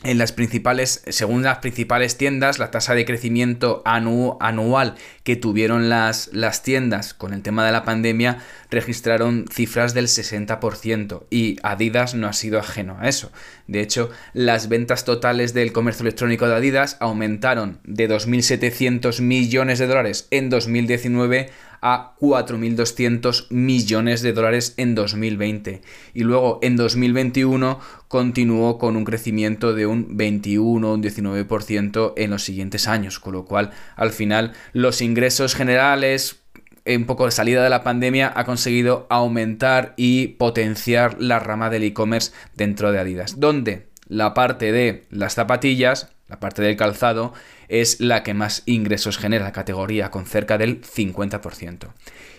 en 0.06 0.18
las 0.18 0.32
principales, 0.32 1.04
según 1.08 1.44
las 1.44 1.58
principales 1.58 2.18
tiendas, 2.18 2.60
la 2.60 2.72
tasa 2.72 2.96
de 2.96 3.06
crecimiento 3.06 3.82
anual 3.86 4.96
que 5.24 5.36
tuvieron 5.36 5.90
las, 5.90 6.30
las, 6.32 6.64
tiendas 6.64 7.14
con 7.14 7.34
el 7.34 7.42
tema 7.42 7.66
de 7.66 7.72
la 7.72 7.84
pandemia 7.84 8.38
registraron 8.70 9.46
cifras 9.52 9.94
del 9.94 10.08
60% 10.08 11.24
y 11.30 11.58
Adidas 11.64 12.14
no 12.14 12.28
ha 12.28 12.34
sido 12.34 12.60
ajeno 12.60 12.98
a 13.00 13.10
eso. 13.10 13.32
De 13.68 13.82
hecho, 13.82 14.10
las 14.34 14.70
ventas 14.70 15.06
totales 15.06 15.54
del 15.54 15.74
comercio 15.74 16.04
electrónico 16.04 16.48
de 16.48 16.56
Adidas 16.56 16.98
aumentaron 17.00 17.80
de 17.84 18.10
2.700 18.10 19.22
millones 19.22 19.80
de 19.80 19.88
dólares 19.88 20.28
en 20.32 20.50
2019 20.50 21.50
a 21.88 22.16
4.200 22.20 23.46
millones 23.52 24.24
de 24.24 24.34
dólares 24.34 24.74
en 24.78 24.96
2020. 24.96 25.84
Y 26.16 26.24
luego 26.24 26.58
en 26.64 26.78
2021 26.78 27.80
continuó 28.08 28.80
con 28.80 28.96
un 28.96 29.06
crecimiento 29.06 29.76
de 29.76 29.86
un 29.86 30.18
21 30.18 30.94
un 30.94 31.04
19% 31.04 32.14
en 32.18 32.32
los 32.32 32.44
siguientes 32.44 32.88
años, 32.88 33.20
con 33.20 33.34
lo 33.34 33.46
cual 33.46 33.70
al 33.96 34.10
final 34.10 34.54
los 34.74 35.00
ingresos 35.02 35.54
generales 35.54 36.42
un 36.88 37.06
poco 37.06 37.26
de 37.26 37.32
salida 37.32 37.64
de 37.64 37.70
la 37.70 37.84
pandemia 37.84 38.34
ha 38.36 38.46
conseguido 38.46 39.06
aumentar 39.12 39.94
y 39.96 40.30
potenciar 40.30 41.22
la 41.22 41.38
rama 41.38 41.70
del 41.70 41.84
e-commerce 41.84 42.32
dentro 42.56 42.92
de 42.92 43.00
Adidas, 43.00 43.40
donde 43.40 43.90
la 44.08 44.34
parte 44.34 44.72
de 44.72 45.06
las 45.12 45.36
zapatillas, 45.36 46.15
la 46.28 46.40
parte 46.40 46.62
del 46.62 46.76
calzado, 46.76 47.34
es 47.68 48.00
la 48.00 48.24
que 48.24 48.34
más 48.34 48.64
ingresos 48.66 49.18
genera 49.18 49.46
la 49.46 49.52
categoría, 49.52 50.12
con 50.12 50.26
cerca 50.26 50.58
del 50.58 50.82
50%. 50.82 51.90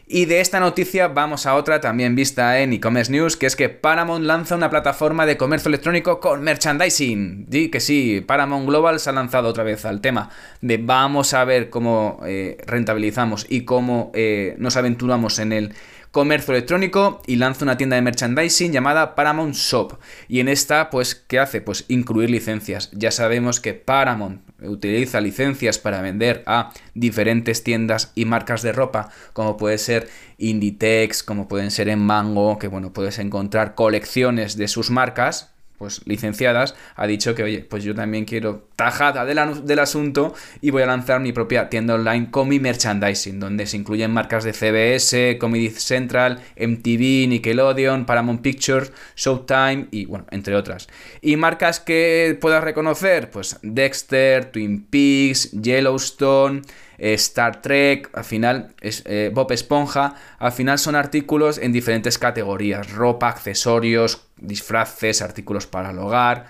Y 0.09 0.27
de 0.27 0.41
esta 0.41 0.61
noticia 0.61 1.09
vamos 1.09 1.47
a 1.47 1.57
otra 1.57 1.81
también 1.81 2.15
vista 2.15 2.61
en 2.61 2.73
e-commerce 2.73 3.11
news, 3.11 3.37
que 3.37 3.47
es 3.47 3.57
que 3.57 3.69
Paramount 3.69 4.25
lanza 4.25 4.55
una 4.55 4.71
plataforma 4.71 5.27
de 5.27 5.37
comercio 5.37 5.69
electrónico 5.69 6.21
con 6.21 6.43
merchandising. 6.43 7.47
Di 7.49 7.71
que 7.71 7.81
sí, 7.81 8.21
Paramount 8.25 8.69
Global 8.69 9.01
se 9.01 9.11
ha 9.11 9.13
lanzado 9.13 9.49
otra 9.49 9.65
vez 9.65 9.85
al 9.85 10.01
tema 10.01 10.31
de 10.61 10.79
vamos 10.79 11.35
a 11.35 11.45
ver 11.45 11.71
cómo 11.71 12.21
eh, 12.25 12.57
rentabilizamos 12.69 13.47
y 13.49 13.63
cómo 13.63 14.13
eh, 14.15 14.55
nos 14.59 14.77
aventuramos 14.77 15.41
en 15.41 15.53
el 15.53 15.75
comercio 16.17 16.55
electrónico 16.55 17.21
y 17.27 17.37
lanza 17.37 17.67
una 17.67 17.77
tienda 17.77 17.97
de 17.97 18.01
merchandising 18.01 18.73
llamada 18.73 19.15
Paramount 19.15 19.55
Shop. 19.55 19.99
Y 20.29 20.41
en 20.41 20.49
esta, 20.49 20.89
pues, 20.89 21.15
¿qué 21.15 21.39
hace? 21.39 21.61
Pues 21.61 21.85
incluir 21.89 22.31
licencias. 22.31 22.91
Ya 22.95 23.11
sabemos 23.11 23.61
que 23.61 23.75
Paramount 23.75 24.41
utiliza 24.63 25.21
licencias 25.21 25.79
para 25.79 26.01
vender 26.01 26.43
a 26.47 26.73
diferentes 26.95 27.63
tiendas 27.63 28.13
y 28.15 28.25
marcas 28.25 28.63
de 28.63 28.73
ropa, 28.73 29.11
como 29.35 29.59
puede 29.59 29.77
ser 29.77 30.09
Inditex, 30.39 31.23
como 31.23 31.49
pueden 31.49 31.71
ser 31.71 31.91
en 31.91 31.99
Mango, 31.99 32.59
que 32.59 32.69
bueno, 32.69 32.95
puedes 32.95 33.19
encontrar 33.19 33.75
colecciones 33.75 34.57
de 34.57 34.69
sus 34.69 34.91
marcas, 34.91 35.53
pues 35.79 36.03
licenciadas, 36.07 36.75
ha 36.95 37.07
dicho 37.07 37.35
que, 37.35 37.43
oye, 37.43 37.67
pues 37.69 37.85
yo 37.85 37.95
también 37.95 38.25
quiero 38.25 38.69
tajada 38.77 39.25
del, 39.25 39.79
asunto 39.79 40.35
y 40.61 40.71
voy 40.71 40.83
a 40.83 40.87
lanzar 40.87 41.21
mi 41.21 41.33
propia 41.33 41.69
tienda 41.69 41.95
online 41.95 42.31
con 42.31 42.49
mi 42.49 42.61
merchandising, 42.61 43.39
donde 43.41 43.67
se 43.67 43.77
incluyen 43.77 44.11
marcas 44.11 44.45
de 44.45 44.53
CBS, 44.53 45.39
Comedy 45.39 45.71
Central, 45.71 46.41
MTV, 46.57 47.29
Nickelodeon, 47.29 48.07
Paramount 48.07 48.41
Pictures, 48.41 48.93
Showtime 49.17 49.89
y, 49.91 50.07
bueno, 50.07 50.27
entre 50.31 50.57
otras. 50.57 50.89
Y 51.21 51.37
marcas 51.37 51.81
que 51.81 52.39
puedas 52.41 52.65
reconocer, 52.65 53.31
pues 53.31 53.59
Dexter, 53.63 54.47
Twin 54.47 54.87
Peaks, 54.87 55.53
Yellowstone, 55.53 56.63
eh, 56.99 57.15
Star 57.15 57.61
Trek, 57.61 58.11
al 58.15 58.25
final 58.25 58.75
es, 58.81 59.03
eh, 59.07 59.31
Bob 59.33 59.53
Esponja, 59.53 60.15
al 60.39 60.53
final 60.53 60.79
son 60.79 60.95
artículos 60.95 61.59
en 61.59 61.73
diferentes 61.73 62.19
categorías, 62.19 62.93
ropa, 62.93 63.29
accesorios, 63.29 64.26
disfraces, 64.37 65.23
artículos 65.23 65.67
para 65.67 65.91
el 65.91 65.99
hogar. 65.99 66.47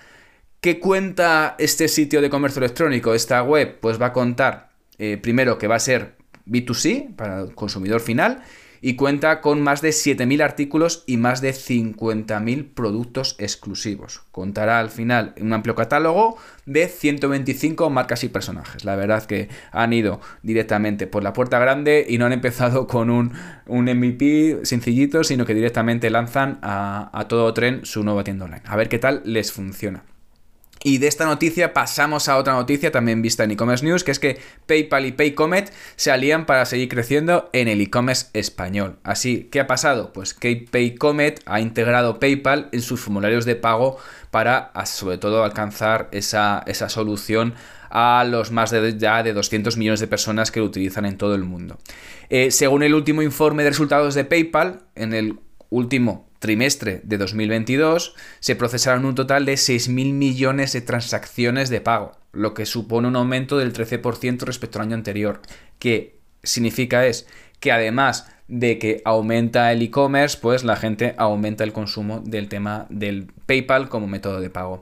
¿Qué 0.61 0.79
cuenta 0.79 1.55
este 1.59 1.87
sitio 1.87 2.21
de 2.21 2.29
comercio 2.29 2.59
electrónico, 2.59 3.13
esta 3.13 3.43
web? 3.43 3.79
Pues 3.79 4.01
va 4.01 4.07
a 4.07 4.13
contar 4.13 4.69
eh, 4.97 5.17
primero 5.17 5.57
que 5.57 5.67
va 5.67 5.75
a 5.75 5.79
ser 5.79 6.15
B2C 6.45 7.15
para 7.15 7.41
el 7.41 7.55
consumidor 7.55 8.01
final 8.01 8.43
y 8.81 8.95
cuenta 8.95 9.41
con 9.41 9.61
más 9.61 9.81
de 9.81 9.89
7.000 9.89 10.43
artículos 10.43 11.03
y 11.07 11.17
más 11.17 11.41
de 11.41 11.51
50.000 11.51 12.73
productos 12.73 13.35
exclusivos. 13.39 14.21
Contará 14.31 14.79
al 14.79 14.89
final 14.89 15.33
un 15.39 15.53
amplio 15.53 15.75
catálogo 15.75 16.37
de 16.65 16.87
125 16.87 17.89
marcas 17.89 18.23
y 18.23 18.29
personajes. 18.29 18.85
La 18.85 18.95
verdad 18.95 19.25
que 19.25 19.49
han 19.71 19.93
ido 19.93 20.19
directamente 20.43 21.07
por 21.07 21.23
la 21.23 21.33
puerta 21.33 21.59
grande 21.59 22.05
y 22.07 22.17
no 22.17 22.25
han 22.25 22.33
empezado 22.33 22.87
con 22.87 23.09
un, 23.09 23.33
un 23.65 23.85
MVP 23.85 24.59
sencillito, 24.63 25.23
sino 25.23 25.45
que 25.45 25.53
directamente 25.53 26.09
lanzan 26.09 26.59
a, 26.61 27.09
a 27.13 27.27
todo 27.27 27.53
tren 27.53 27.85
su 27.85 28.03
nueva 28.03 28.23
tienda 28.23 28.45
online. 28.45 28.63
A 28.65 28.75
ver 28.75 28.89
qué 28.89 28.99
tal 28.99 29.21
les 29.25 29.51
funciona. 29.51 30.03
Y 30.87 30.99
de 30.99 31.07
esta 31.07 31.25
noticia 31.25 31.73
pasamos 31.73 32.29
a 32.29 32.37
otra 32.37 32.53
noticia 32.53 32.93
también 32.93 33.21
vista 33.21 33.43
en 33.43 33.51
e-commerce 33.51 33.83
news, 33.83 34.05
que 34.05 34.11
es 34.11 34.19
que 34.19 34.39
PayPal 34.67 35.05
y 35.05 35.11
PayComet 35.11 35.69
se 35.97 36.11
alían 36.11 36.45
para 36.45 36.65
seguir 36.65 36.87
creciendo 36.87 37.49
en 37.51 37.67
el 37.67 37.81
e-commerce 37.81 38.27
español. 38.31 38.95
Así, 39.03 39.49
¿qué 39.51 39.59
ha 39.59 39.67
pasado? 39.67 40.13
Pues 40.13 40.33
que 40.33 40.65
PayComet 40.71 41.41
ha 41.45 41.59
integrado 41.59 42.21
PayPal 42.21 42.69
en 42.71 42.81
sus 42.81 43.01
formularios 43.01 43.43
de 43.43 43.57
pago 43.57 43.97
para, 44.31 44.71
sobre 44.85 45.17
todo, 45.17 45.43
alcanzar 45.43 46.07
esa, 46.13 46.63
solución 46.87 47.53
a 47.89 48.23
los 48.23 48.51
más 48.51 48.71
de 48.71 48.97
ya 48.97 49.23
de 49.23 49.33
200 49.33 49.75
millones 49.75 49.99
de 49.99 50.07
personas 50.07 50.51
que 50.51 50.61
lo 50.61 50.67
utilizan 50.67 51.05
en 51.05 51.17
todo 51.17 51.35
el 51.35 51.43
mundo. 51.43 51.79
Eh, 52.29 52.49
según 52.49 52.81
el 52.81 52.95
último 52.95 53.21
informe 53.21 53.63
de 53.63 53.71
resultados 53.71 54.15
de 54.15 54.23
PayPal, 54.23 54.83
en 54.95 55.13
el 55.13 55.37
último 55.69 56.26
trimestre 56.39 57.01
de 57.03 57.17
2022 57.17 58.15
se 58.39 58.55
procesaron 58.55 59.05
un 59.05 59.15
total 59.15 59.45
de 59.45 59.53
6.000 59.53 60.13
millones 60.13 60.73
de 60.73 60.81
transacciones 60.81 61.69
de 61.69 61.81
pago, 61.81 62.13
lo 62.31 62.53
que 62.53 62.65
supone 62.65 63.07
un 63.07 63.15
aumento 63.15 63.57
del 63.57 63.73
13% 63.73 64.41
respecto 64.41 64.79
al 64.79 64.87
año 64.87 64.95
anterior. 64.95 65.41
¿Qué 65.79 66.19
significa 66.43 67.05
es 67.05 67.27
que 67.59 67.71
además 67.71 68.27
de 68.47 68.79
que 68.79 69.01
aumenta 69.03 69.71
el 69.71 69.81
e-commerce, 69.81 70.37
pues 70.41 70.63
la 70.63 70.75
gente 70.75 71.15
aumenta 71.17 71.63
el 71.63 71.73
consumo 71.73 72.21
del 72.21 72.47
tema 72.47 72.85
del 72.89 73.27
PayPal 73.45 73.89
como 73.89 74.07
método 74.07 74.39
de 74.39 74.49
pago. 74.49 74.81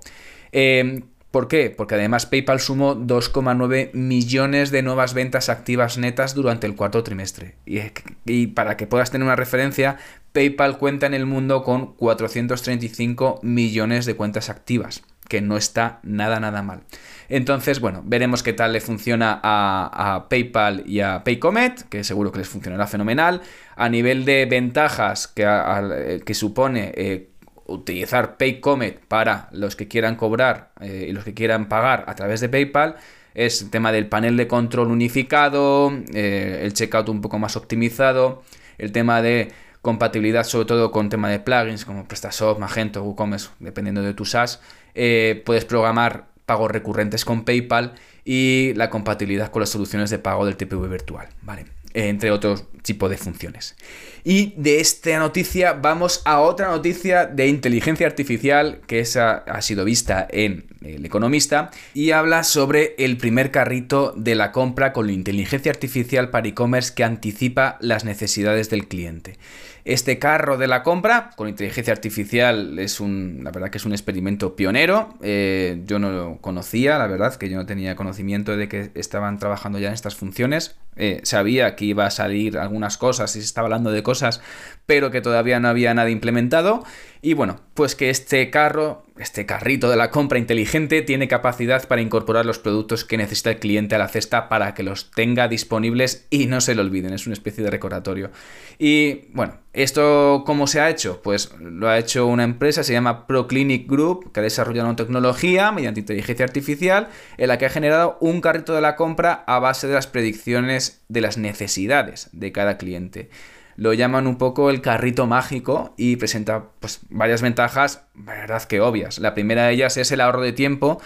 Em, 0.51 1.03
¿Por 1.35 1.49
qué? 1.49 1.69
Porque 1.69 1.95
además 1.95 2.25
PayPal 2.25 2.61
sumó 2.61 2.95
2,9 2.95 3.91
millones 3.91 4.71
de 4.71 4.81
nuevas 4.81 5.13
ventas 5.13 5.49
activas 5.49 5.97
netas 5.97 6.33
durante 6.33 6.65
el 6.65 6.77
cuarto 6.77 7.03
trimestre. 7.03 7.55
Y, 7.65 8.47
para 8.47 8.77
que 8.77 8.87
puedas 8.87 9.11
tener 9.11 9.25
una 9.25 9.35
referencia, 9.35 9.97
PayPal 10.31 10.77
cuenta 10.77 11.07
en 11.07 11.13
el 11.13 11.25
mundo 11.25 11.63
con 11.63 11.87
435 11.97 13.41
millones 13.43 14.05
de 14.05 14.15
cuentas 14.15 14.49
activas, 14.49 15.03
que 15.27 15.41
no 15.41 15.57
está 15.57 15.99
nada, 16.03 16.39
nada 16.39 16.61
mal. 16.61 16.83
Entonces, 17.27 17.81
bueno, 17.81 18.01
veremos 18.05 18.41
qué 18.41 18.53
tal 18.53 18.71
le 18.71 18.79
funciona 18.79 19.41
a, 19.43 20.27
PayPal 20.29 20.83
y 20.87 21.01
a 21.01 21.25
Paycomet, 21.25 21.89
que 21.89 22.05
seguro 22.05 22.31
que 22.31 22.39
les 22.39 22.47
funcionará 22.47 22.87
fenomenal. 22.87 23.41
A 23.75 23.89
nivel 23.89 24.23
de 24.23 24.45
ventajas 24.45 25.27
que, 25.27 25.43
eh, 25.45 26.21
que 26.25 26.33
supone 26.33 26.93
eh, 26.95 27.29
utilizar 27.65 28.38
Paycomet 28.38 29.00
para 29.05 29.50
los 29.51 29.75
que 29.75 29.88
quieran 29.88 30.15
cobrar 30.15 30.72
eh, 30.79 31.07
y 31.10 31.12
los 31.12 31.24
que 31.24 31.34
quieran 31.34 31.67
pagar 31.67 32.05
a 32.07 32.15
través 32.15 32.41
de 32.41 32.50
PayPal, 32.50 32.95
es 33.34 33.62
el 33.62 33.69
tema 33.69 33.91
del 33.91 34.07
panel 34.07 34.38
de 34.38 34.48
control 34.48 34.91
unificado, 34.91 35.91
el 36.13 36.74
checkout 36.74 37.10
un 37.10 37.22
poco 37.22 37.38
más 37.38 37.57
optimizado, 37.57 38.43
el 38.77 38.93
tema 38.93 39.22
de 39.22 39.51
compatibilidad 39.86 40.43
sobre 40.43 40.65
todo 40.65 40.89
con 40.89 41.10
tema 41.10 41.29
de 41.29 41.39
plugins 41.39 41.86
como 41.86 42.07
PrestaShop, 42.07 42.57
Magento, 42.57 43.03
WooCommerce, 43.03 43.50
dependiendo 43.60 44.01
de 44.01 44.15
tu 44.15 44.25
SaaS. 44.25 44.60
Eh, 44.95 45.43
puedes 45.45 45.63
programar 45.63 46.25
pagos 46.48 46.72
recurrentes 46.72 47.24
con 47.24 47.45
PayPal 47.45 47.93
y 48.24 48.74
la 48.74 48.89
compatibilidad 48.89 49.51
con 49.51 49.60
las 49.60 49.69
soluciones 49.69 50.10
de 50.10 50.17
pago 50.17 50.43
del 50.45 50.57
TPV 50.57 50.89
virtual, 50.89 51.27
¿vale? 51.43 51.65
Entre 51.95 52.29
otros 52.29 52.65
tipos 52.83 53.09
de 53.09 53.17
funciones. 53.17 53.75
Y 54.23 54.53
de 54.57 54.79
esta 54.79 55.17
noticia 55.19 55.73
vamos 55.73 56.21
a 56.25 56.39
otra 56.39 56.67
noticia 56.67 57.25
de 57.25 57.47
inteligencia 57.47 58.05
artificial 58.05 58.81
que 58.87 58.99
esa 58.99 59.37
ha 59.37 59.61
sido 59.61 59.85
vista 59.85 60.27
en 60.29 60.65
El 60.83 61.05
Economista 61.05 61.71
y 61.93 62.11
habla 62.11 62.43
sobre 62.43 62.95
el 62.97 63.17
primer 63.17 63.51
carrito 63.51 64.13
de 64.15 64.35
la 64.35 64.51
compra 64.51 64.93
con 64.93 65.09
inteligencia 65.09 65.71
artificial 65.71 66.29
para 66.29 66.47
e-commerce 66.47 66.93
que 66.93 67.03
anticipa 67.03 67.77
las 67.81 68.05
necesidades 68.05 68.69
del 68.69 68.87
cliente. 68.87 69.37
Este 69.85 70.17
carro 70.17 70.57
de 70.57 70.65
la 70.65 70.81
compra 70.81 71.29
con 71.35 71.47
inteligencia 71.47 71.93
artificial 71.93 72.79
es 72.79 72.99
un, 72.99 73.41
la 73.43 73.51
verdad 73.51 73.69
que 73.69 73.77
es 73.77 73.85
un 73.85 73.91
experimento 73.91 74.55
pionero. 74.55 75.13
Eh, 75.21 75.83
yo 75.85 75.99
no 75.99 76.11
lo 76.11 76.37
conocía, 76.41 76.97
la 76.97 77.05
verdad 77.05 77.35
que 77.35 77.51
yo 77.51 77.57
no 77.57 77.67
tenía 77.67 77.95
conocimiento 77.95 78.57
de 78.57 78.67
que 78.67 78.89
estaban 78.95 79.37
trabajando 79.37 79.77
ya 79.77 79.89
en 79.89 79.93
estas 79.93 80.15
funciones. 80.15 80.75
Eh, 80.95 81.19
sabía 81.21 81.75
que 81.75 81.84
iba 81.85 82.05
a 82.05 82.11
salir 82.11 82.57
algunas 82.57 82.97
cosas 82.97 83.35
y 83.35 83.39
se 83.39 83.45
estaba 83.45 83.65
hablando 83.65 83.91
de 83.91 84.03
cosas, 84.03 84.41
pero 84.85 85.11
que 85.11 85.21
todavía 85.21 85.59
no 85.59 85.67
había 85.67 85.93
nada 85.93 86.09
implementado. 86.09 86.83
Y 87.21 87.33
bueno, 87.33 87.59
pues 87.73 87.95
que 87.95 88.11
este 88.11 88.51
carro, 88.51 89.03
este 89.17 89.47
carrito 89.47 89.89
de 89.89 89.95
la 89.95 90.11
compra 90.11 90.37
inteligente, 90.37 91.01
tiene 91.01 91.27
capacidad 91.27 91.87
para 91.87 92.01
incorporar 92.01 92.45
los 92.45 92.59
productos 92.59 93.03
que 93.03 93.17
necesita 93.17 93.49
el 93.49 93.57
cliente 93.57 93.95
a 93.95 93.97
la 93.97 94.09
cesta 94.09 94.47
para 94.47 94.75
que 94.75 94.83
los 94.83 95.09
tenga 95.09 95.47
disponibles 95.47 96.27
y 96.29 96.45
no 96.45 96.61
se 96.61 96.75
lo 96.75 96.83
olviden. 96.83 97.13
Es 97.13 97.25
una 97.25 97.33
especie 97.33 97.63
de 97.63 97.71
recordatorio. 97.71 98.29
Y 98.77 99.31
bueno, 99.33 99.57
¿esto 99.73 100.43
cómo 100.45 100.67
se 100.67 100.81
ha 100.81 100.89
hecho? 100.91 101.21
Pues 101.23 101.51
lo 101.59 101.89
ha 101.89 101.97
hecho 101.97 102.27
una 102.27 102.43
empresa, 102.43 102.83
se 102.83 102.93
llama 102.93 103.25
ProClinic 103.25 103.89
Group, 103.89 104.31
que 104.31 104.41
ha 104.41 104.43
desarrollado 104.43 104.87
una 104.87 104.95
tecnología 104.95 105.71
mediante 105.71 106.01
inteligencia 106.01 106.45
artificial 106.45 107.07
en 107.37 107.47
la 107.47 107.57
que 107.57 107.65
ha 107.65 107.69
generado 107.69 108.19
un 108.21 108.39
carrito 108.39 108.75
de 108.75 108.81
la 108.81 108.95
compra 108.95 109.43
a 109.47 109.57
base 109.57 109.87
de 109.87 109.95
las 109.95 110.05
predicciones 110.05 111.01
de 111.07 111.21
las 111.21 111.39
necesidades 111.39 112.29
de 112.33 112.51
cada 112.51 112.77
cliente. 112.77 113.29
Lo 113.75 113.94
llaman 113.94 114.27
un 114.27 114.38
poco 114.38 114.70
el 114.70 114.82
carrito 114.82 115.27
mágico 115.27 115.94
y 115.98 116.15
presenta 116.15 116.65
pues 116.79 117.01
varias 117.10 117.41
ventajas, 117.41 118.05
verdad 118.13 118.63
que 118.63 118.82
obvias. 118.82 119.20
La 119.20 119.34
primera 119.34 119.67
de 119.67 119.74
ellas 119.74 119.98
es 119.98 120.12
el 120.12 120.22
ahorro 120.22 120.41
de 120.41 120.53
tiempo, 120.53 121.01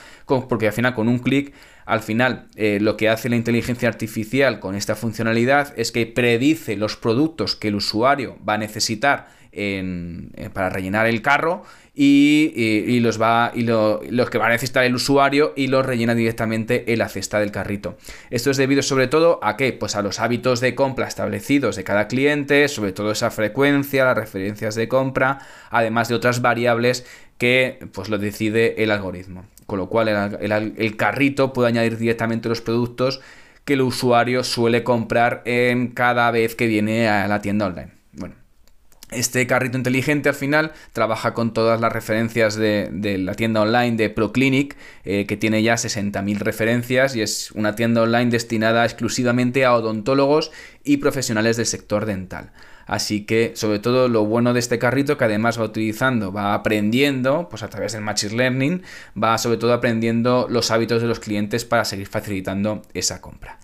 porque 0.48 0.68
al 0.68 0.74
final 0.74 0.94
con 0.94 1.08
un 1.08 1.20
clic, 1.20 1.54
al 1.86 2.02
final 2.02 2.48
eh, 2.56 2.80
lo 2.80 2.98
que 2.98 3.10
hace 3.10 3.30
la 3.30 3.36
inteligencia 3.36 3.90
artificial 3.90 4.60
con 4.60 4.76
esta 4.76 4.96
funcionalidad 4.96 5.74
es 5.78 5.92
que 5.92 6.06
predice 6.06 6.78
los 6.78 6.96
productos 6.96 7.56
que 7.56 7.70
el 7.70 7.76
usuario 7.76 8.38
va 8.48 8.54
a 8.54 8.60
necesitar 8.60 9.39
eh, 9.52 10.50
para 10.54 10.70
rellenar 10.70 11.08
el 11.08 11.22
carro 11.22 11.64
y, 12.02 13.00
los 13.02 13.22
va 13.22 13.52
y 13.54 13.64
los 13.64 14.30
que 14.30 14.38
va 14.38 14.46
a 14.46 14.50
necesitar 14.50 14.86
el 14.86 14.96
usuario 14.96 15.54
y 15.56 15.68
los 15.68 15.86
rellena 15.86 16.16
directamente 16.16 16.94
en 16.94 17.00
la 17.00 17.10
cesta 17.10 17.40
del 17.40 17.52
carrito. 17.52 17.98
Esto 18.30 18.52
es 18.52 18.58
debido 18.58 18.82
sobre 18.82 19.08
todo 19.08 19.40
a 19.44 19.58
qué? 19.58 19.74
Pues 19.74 19.96
a 19.96 20.02
los 20.02 20.20
hábitos 20.20 20.62
de 20.62 20.76
compra 20.76 21.08
establecidos 21.08 21.76
de 21.76 21.84
cada 21.84 22.08
cliente, 22.08 22.70
sobre 22.70 22.94
todo 22.94 23.12
esa 23.12 23.32
frecuencia, 23.32 24.06
las 24.06 24.18
referencias 24.18 24.76
de 24.76 24.88
compra, 24.88 25.40
además 25.72 26.08
de 26.08 26.16
otras 26.16 26.42
variables 26.42 27.06
que 27.38 27.80
pues 27.92 28.10
lo 28.10 28.18
decide 28.18 28.82
el 28.84 28.92
algoritmo. 28.92 29.44
Con 29.66 29.80
lo 29.80 29.90
cual 29.90 30.08
el, 30.08 30.96
carrito 30.98 31.54
puede 31.54 31.68
añadir 31.68 31.98
directamente 31.98 32.50
los 32.50 32.62
productos 32.62 33.20
que 33.66 33.74
el 33.74 33.82
usuario 33.82 34.44
suele 34.44 34.84
comprar 34.84 35.42
en 35.46 35.90
cada 35.90 36.32
vez 36.32 36.56
que 36.56 36.68
viene 36.68 37.08
a 37.08 37.28
la 37.28 37.42
tienda 37.42 37.68
online. 37.68 37.99
Este 39.12 39.48
carrito 39.48 39.76
inteligente 39.76 40.30
al 40.30 40.36
final 40.36 40.72
trabaja 40.94 41.34
con 41.34 41.52
todas 41.52 41.82
las 41.82 41.92
referencias 41.92 42.56
de, 42.56 43.18
la 43.20 43.34
tienda 43.34 43.62
online 43.62 43.98
de 43.98 44.12
ProClinic, 44.12 44.78
eh, 45.04 45.26
que 45.26 45.36
tiene 45.36 45.64
ya 45.64 45.74
60.000 45.74 46.38
referencias 46.38 47.16
y 47.16 47.22
es 47.22 47.50
una 47.52 47.76
tienda 47.76 48.04
online 48.04 48.30
destinada 48.30 48.86
exclusivamente 48.86 49.66
a 49.66 49.74
odontólogos 49.74 50.52
y 50.84 50.98
profesionales 50.98 51.58
del 51.58 51.66
sector 51.66 52.06
dental. 52.06 52.52
Así 52.86 53.26
que, 53.26 53.52
sobre 53.56 53.78
todo, 53.78 54.08
lo 54.08 54.26
bueno 54.26 54.54
de 54.54 54.60
este 54.60 54.80
carrito 54.80 55.16
que 55.16 55.26
además 55.26 55.60
va 55.60 55.64
utilizando, 55.64 56.32
va 56.32 56.56
aprendiendo, 56.56 57.48
pues 57.48 57.62
a 57.62 57.70
través 57.70 57.94
del 57.94 58.02
Machine 58.02 58.36
Learning, 58.36 58.82
va 59.22 59.38
sobre 59.38 59.58
todo 59.58 59.74
aprendiendo 59.74 60.48
los 60.50 60.72
hábitos 60.72 61.02
de 61.02 61.08
los 61.08 61.20
clientes 61.20 61.66
para 61.66 61.86
seguir 61.86 62.08
facilitando 62.08 62.82
esa 62.96 63.22
compra. 63.22 63.60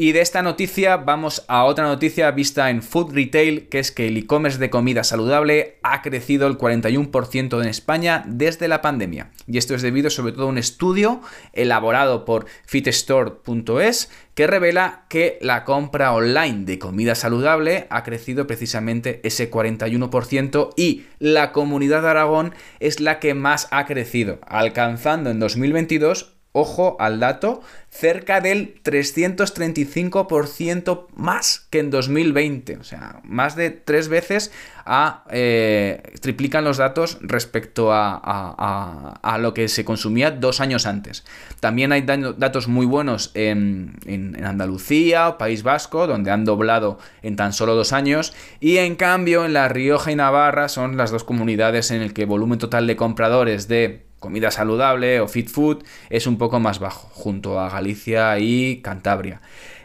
Y 0.00 0.12
de 0.12 0.20
esta 0.20 0.42
noticia 0.42 0.96
vamos 0.96 1.44
a 1.48 1.64
otra 1.64 1.88
noticia 1.88 2.30
vista 2.30 2.70
en 2.70 2.84
Food 2.84 3.12
Retail, 3.14 3.66
que 3.68 3.80
es 3.80 3.90
que 3.90 4.06
el 4.06 4.16
e-commerce 4.16 4.60
de 4.60 4.70
comida 4.70 5.02
saludable 5.02 5.80
ha 5.82 6.02
crecido 6.02 6.46
el 6.46 6.56
41% 6.56 7.60
en 7.60 7.68
España 7.68 8.22
desde 8.28 8.68
la 8.68 8.80
pandemia. 8.80 9.32
Y 9.48 9.58
esto 9.58 9.74
es 9.74 9.82
debido 9.82 10.08
sobre 10.08 10.34
todo 10.34 10.44
a 10.44 10.50
un 10.50 10.58
estudio 10.58 11.20
elaborado 11.52 12.24
por 12.24 12.46
fitstore.es 12.64 14.08
que 14.36 14.46
revela 14.46 15.04
que 15.08 15.36
la 15.40 15.64
compra 15.64 16.12
online 16.12 16.64
de 16.64 16.78
comida 16.78 17.16
saludable 17.16 17.88
ha 17.90 18.04
crecido 18.04 18.46
precisamente 18.46 19.20
ese 19.24 19.50
41% 19.50 20.74
y 20.76 21.06
la 21.18 21.50
comunidad 21.50 22.02
de 22.02 22.08
Aragón 22.10 22.54
es 22.78 23.00
la 23.00 23.18
que 23.18 23.34
más 23.34 23.66
ha 23.72 23.84
crecido, 23.86 24.38
alcanzando 24.46 25.30
en 25.30 25.40
2022 25.40 26.37
ojo 26.52 26.96
al 26.98 27.20
dato, 27.20 27.60
cerca 27.90 28.40
del 28.40 28.82
335% 28.82 31.06
más 31.14 31.66
que 31.70 31.80
en 31.80 31.90
2020. 31.90 32.78
O 32.78 32.84
sea, 32.84 33.20
más 33.24 33.56
de 33.56 33.70
tres 33.70 34.08
veces 34.08 34.50
a, 34.84 35.24
eh, 35.30 36.02
triplican 36.20 36.64
los 36.64 36.76
datos 36.78 37.18
respecto 37.20 37.90
a, 37.92 39.38
lo 39.40 39.54
que 39.54 39.68
se 39.68 39.84
consumía 39.84 40.30
dos 40.30 40.60
años 40.60 40.86
antes. 40.86 41.24
También 41.60 41.92
hay 41.92 42.02
datos 42.02 42.68
muy 42.68 42.86
buenos 42.86 43.30
en, 43.34 43.96
en 44.06 44.44
Andalucía 44.44 45.28
o 45.28 45.38
País 45.38 45.62
Vasco, 45.62 46.06
donde 46.06 46.30
han 46.30 46.44
doblado 46.44 46.98
en 47.22 47.36
tan 47.36 47.52
solo 47.52 47.74
dos 47.74 47.92
años. 47.92 48.34
Y 48.60 48.78
en 48.78 48.96
cambio, 48.96 49.44
en 49.44 49.52
La 49.52 49.68
Rioja 49.68 50.12
y 50.12 50.16
Navarra 50.16 50.68
son 50.68 50.96
las 50.96 51.10
dos 51.10 51.24
comunidades 51.24 51.90
en 51.90 52.00
el 52.02 52.14
que 52.14 52.22
el 52.22 52.28
volumen 52.28 52.58
total 52.58 52.86
de 52.86 52.96
compradores 52.96 53.68
de 53.68 54.07
comida 54.18 54.50
saludable 54.50 55.20
o 55.20 55.28
fit 55.28 55.48
food 55.48 55.84
es 56.10 56.26
un 56.26 56.38
poco 56.38 56.60
más 56.60 56.78
bajo, 56.78 57.08
junto 57.12 57.60
a 57.60 57.70
Galicia 57.70 58.38
y 58.38 58.80
Cantabria. 58.82 59.40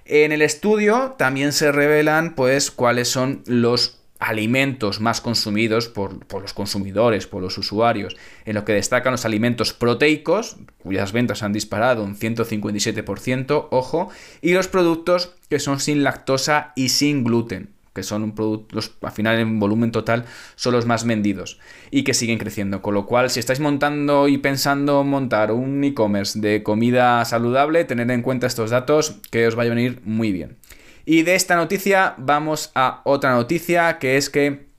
En 0.06 0.32
el 0.32 0.42
estudio 0.42 1.16
también 1.18 1.54
se 1.54 1.72
revelan 1.72 2.36
pues 2.36 2.72
cuáles 2.72 3.08
son 3.08 3.44
los 3.46 4.00
alimentos 4.20 5.02
más 5.02 5.20
consumidos 5.20 5.90
por, 5.90 6.26
por, 6.26 6.42
los 6.42 6.54
consumidores, 6.54 7.28
por 7.28 7.42
los 7.42 7.58
usuarios, 7.58 8.16
en 8.46 8.56
lo 8.56 8.64
que 8.64 8.74
destacan 8.74 9.12
los 9.12 9.26
alimentos 9.26 9.74
proteicos, 9.74 10.58
cuyas 10.78 11.12
ventas 11.12 11.44
han 11.44 11.52
disparado 11.52 12.04
un 12.04 12.18
157%, 12.18 13.68
ojo, 13.70 14.10
y 14.42 14.54
los 14.54 14.68
productos 14.68 15.34
que 15.50 15.60
son 15.60 15.80
sin 15.80 16.04
lactosa 16.04 16.72
y 16.76 16.90
sin 16.90 17.24
gluten 17.24 17.73
que 17.94 18.04
son 18.04 18.24
un 18.24 18.68
al 19.02 19.12
final 19.12 19.40
en 19.40 19.60
volumen 19.60 19.92
total 19.92 20.26
son 20.56 20.74
los 20.74 20.86
más 20.86 21.06
vendidos 21.06 21.60
y 21.92 22.04
que 22.04 22.14
siguen 22.14 22.40
creciendo. 22.40 22.82
Con 22.82 22.94
lo 22.94 23.06
cual, 23.06 23.30
si 23.30 23.40
estáis 23.40 23.60
montando 23.60 24.28
y 24.28 24.38
pensando 24.38 25.04
montar 25.04 25.52
un 25.52 25.84
e-commerce 25.84 26.40
de 26.40 26.64
comida 26.64 27.24
saludable, 27.26 27.86
tener 27.86 28.10
en 28.12 28.22
cuenta 28.22 28.48
estos 28.48 28.72
datos 28.72 29.20
que 29.32 29.48
os 29.48 29.58
va 29.58 29.64
a 29.64 29.68
venir 29.68 30.02
muy 30.04 30.32
bien. 30.32 30.58
Y 31.06 31.24
de 31.24 31.36
esta 31.36 31.56
noticia 31.56 32.16
vamos 32.18 32.72
a 32.76 33.02
otra 33.04 33.34
noticia 33.34 34.00
que 34.00 34.18
es 34.18 34.30
que 34.30 34.73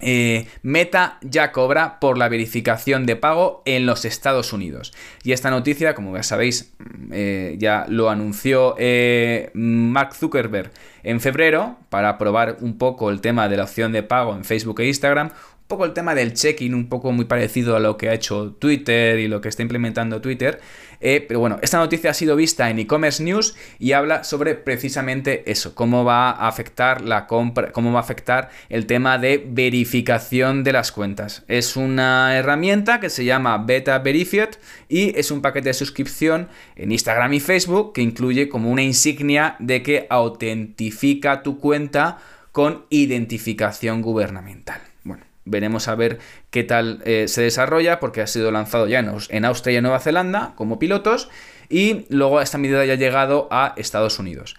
eh, 0.00 0.46
Meta 0.62 1.18
ya 1.22 1.52
cobra 1.52 2.00
por 2.00 2.18
la 2.18 2.28
verificación 2.28 3.06
de 3.06 3.16
pago 3.16 3.62
en 3.64 3.86
los 3.86 4.04
Estados 4.04 4.52
Unidos. 4.52 4.92
Y 5.22 5.32
esta 5.32 5.50
noticia, 5.50 5.94
como 5.94 6.16
ya 6.16 6.22
sabéis, 6.22 6.74
mm, 6.78 7.12
eh, 7.12 7.56
ya 7.58 7.86
lo 7.88 8.10
anunció 8.10 8.74
eh, 8.78 9.50
Mark 9.54 10.14
Zuckerberg 10.14 10.72
en 11.02 11.20
febrero 11.20 11.78
para 11.90 12.18
probar 12.18 12.56
un 12.60 12.76
poco 12.76 13.10
el 13.10 13.20
tema 13.20 13.48
de 13.48 13.56
la 13.56 13.64
opción 13.64 13.92
de 13.92 14.02
pago 14.02 14.34
en 14.34 14.44
Facebook 14.44 14.80
e 14.80 14.88
Instagram 14.88 15.30
un 15.64 15.68
poco 15.68 15.86
el 15.86 15.94
tema 15.94 16.14
del 16.14 16.34
check-in, 16.34 16.74
un 16.74 16.90
poco 16.90 17.10
muy 17.10 17.24
parecido 17.24 17.74
a 17.74 17.80
lo 17.80 17.96
que 17.96 18.10
ha 18.10 18.12
hecho 18.12 18.52
Twitter 18.52 19.18
y 19.18 19.28
lo 19.28 19.40
que 19.40 19.48
está 19.48 19.62
implementando 19.62 20.20
Twitter. 20.20 20.60
Eh, 21.06 21.20
pero 21.20 21.38
bueno, 21.38 21.58
esta 21.60 21.76
noticia 21.76 22.10
ha 22.10 22.14
sido 22.14 22.34
vista 22.34 22.70
en 22.70 22.78
e-commerce 22.78 23.22
news 23.22 23.54
y 23.78 23.92
habla 23.92 24.24
sobre 24.24 24.54
precisamente 24.54 25.42
eso, 25.44 25.74
cómo 25.74 26.02
va 26.02 26.30
a 26.30 26.48
afectar 26.48 27.02
la 27.02 27.26
compra, 27.26 27.72
cómo 27.72 27.92
va 27.92 27.98
a 27.98 28.02
afectar 28.02 28.48
el 28.70 28.86
tema 28.86 29.18
de 29.18 29.44
verificación 29.46 30.64
de 30.64 30.72
las 30.72 30.92
cuentas. 30.92 31.44
Es 31.46 31.76
una 31.76 32.38
herramienta 32.38 33.00
que 33.00 33.10
se 33.10 33.26
llama 33.26 33.58
Beta 33.58 33.98
Verified 33.98 34.56
y 34.88 35.14
es 35.18 35.30
un 35.30 35.42
paquete 35.42 35.68
de 35.68 35.74
suscripción 35.74 36.48
en 36.74 36.90
Instagram 36.90 37.34
y 37.34 37.40
Facebook 37.40 37.92
que 37.92 38.00
incluye 38.00 38.48
como 38.48 38.70
una 38.70 38.82
insignia 38.82 39.56
de 39.58 39.82
que 39.82 40.06
autentifica 40.08 41.42
tu 41.42 41.60
cuenta 41.60 42.16
con 42.50 42.86
identificación 42.88 44.00
gubernamental. 44.00 44.93
Veremos 45.44 45.88
a 45.88 45.94
ver 45.94 46.18
qué 46.50 46.64
tal 46.64 47.02
eh, 47.04 47.28
se 47.28 47.42
desarrolla, 47.42 48.00
porque 48.00 48.22
ha 48.22 48.26
sido 48.26 48.50
lanzado 48.50 48.86
ya 48.86 48.98
en, 48.98 49.44
Austria 49.44 49.78
y 49.78 49.82
Nueva 49.82 50.00
Zelanda 50.00 50.52
como 50.56 50.78
pilotos, 50.78 51.28
y 51.68 52.06
luego 52.08 52.40
esta 52.40 52.58
medida 52.58 52.84
ya 52.84 52.94
ha 52.94 52.96
llegado 52.96 53.48
a 53.50 53.74
Estados 53.76 54.18
Unidos. 54.18 54.56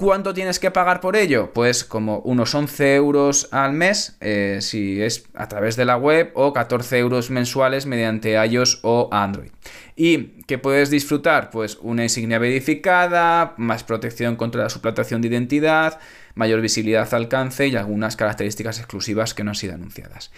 ¿Cuánto 0.00 0.32
tienes 0.32 0.60
que 0.60 0.70
pagar 0.70 1.00
por 1.00 1.16
ello? 1.16 1.52
Pues 1.52 1.82
como 1.82 2.20
unos 2.20 2.54
11 2.54 2.94
euros 2.94 3.48
al 3.50 3.72
mes 3.72 4.16
eh, 4.20 4.58
si 4.60 5.02
es 5.02 5.24
a 5.34 5.48
través 5.48 5.74
de 5.74 5.84
la 5.84 5.96
web 5.96 6.30
o 6.34 6.52
14 6.52 6.98
euros 6.98 7.30
mensuales 7.30 7.84
mediante 7.84 8.34
iOS 8.34 8.78
o 8.84 9.08
Android. 9.10 9.50
¿Y 9.96 10.40
qué 10.46 10.56
puedes 10.56 10.90
disfrutar? 10.90 11.50
Pues 11.50 11.78
una 11.82 12.04
insignia 12.04 12.38
verificada, 12.38 13.54
más 13.56 13.82
protección 13.82 14.36
contra 14.36 14.62
la 14.62 14.70
suplantación 14.70 15.20
de 15.20 15.26
identidad, 15.26 15.98
mayor 16.38 16.60
visibilidad, 16.60 17.12
alcance 17.12 17.66
y 17.66 17.76
algunas 17.76 18.16
características 18.16 18.78
exclusivas 18.78 19.34
que 19.34 19.44
no 19.44 19.50
han 19.50 19.56
sido 19.56 19.74
anunciadas. 19.74 20.30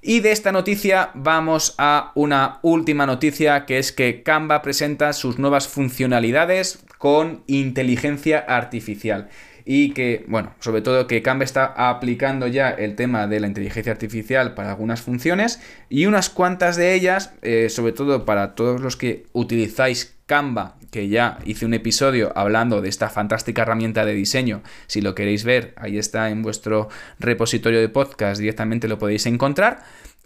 Y 0.00 0.20
de 0.20 0.30
esta 0.30 0.52
noticia 0.52 1.10
vamos 1.14 1.74
a 1.76 2.12
una 2.14 2.60
última 2.62 3.04
noticia 3.04 3.66
que 3.66 3.78
es 3.78 3.92
que 3.92 4.22
Canva 4.22 4.62
presenta 4.62 5.12
sus 5.12 5.38
nuevas 5.38 5.66
funcionalidades 5.66 6.84
con 6.98 7.42
inteligencia 7.48 8.38
artificial 8.38 9.28
y 9.64 9.92
que, 9.92 10.24
bueno, 10.28 10.54
sobre 10.60 10.80
todo 10.80 11.06
que 11.08 11.20
Canva 11.20 11.44
está 11.44 11.66
aplicando 11.90 12.46
ya 12.46 12.70
el 12.70 12.94
tema 12.94 13.26
de 13.26 13.40
la 13.40 13.48
inteligencia 13.48 13.92
artificial 13.92 14.54
para 14.54 14.70
algunas 14.70 15.02
funciones 15.02 15.60
y 15.90 16.06
unas 16.06 16.30
cuantas 16.30 16.76
de 16.76 16.94
ellas, 16.94 17.34
eh, 17.42 17.68
sobre 17.68 17.92
todo 17.92 18.24
para 18.24 18.54
todos 18.54 18.80
los 18.80 18.96
que 18.96 19.26
utilizáis 19.32 20.17
Canva, 20.28 20.76
que 20.90 21.08
ya 21.08 21.38
hice 21.46 21.64
un 21.64 21.72
episodio 21.72 22.32
hablando 22.36 22.82
de 22.82 22.90
esta 22.90 23.08
fantástica 23.08 23.62
herramienta 23.62 24.04
de 24.04 24.12
diseño. 24.12 24.62
Si 24.86 25.00
lo 25.00 25.14
queréis 25.14 25.42
ver, 25.42 25.72
ahí 25.76 25.96
está 25.96 26.28
en 26.28 26.42
vuestro 26.42 26.90
repositorio 27.18 27.80
de 27.80 27.88
podcast, 27.88 28.38
directamente 28.38 28.88
lo 28.88 28.98
podéis 28.98 29.24
encontrar. 29.24 29.80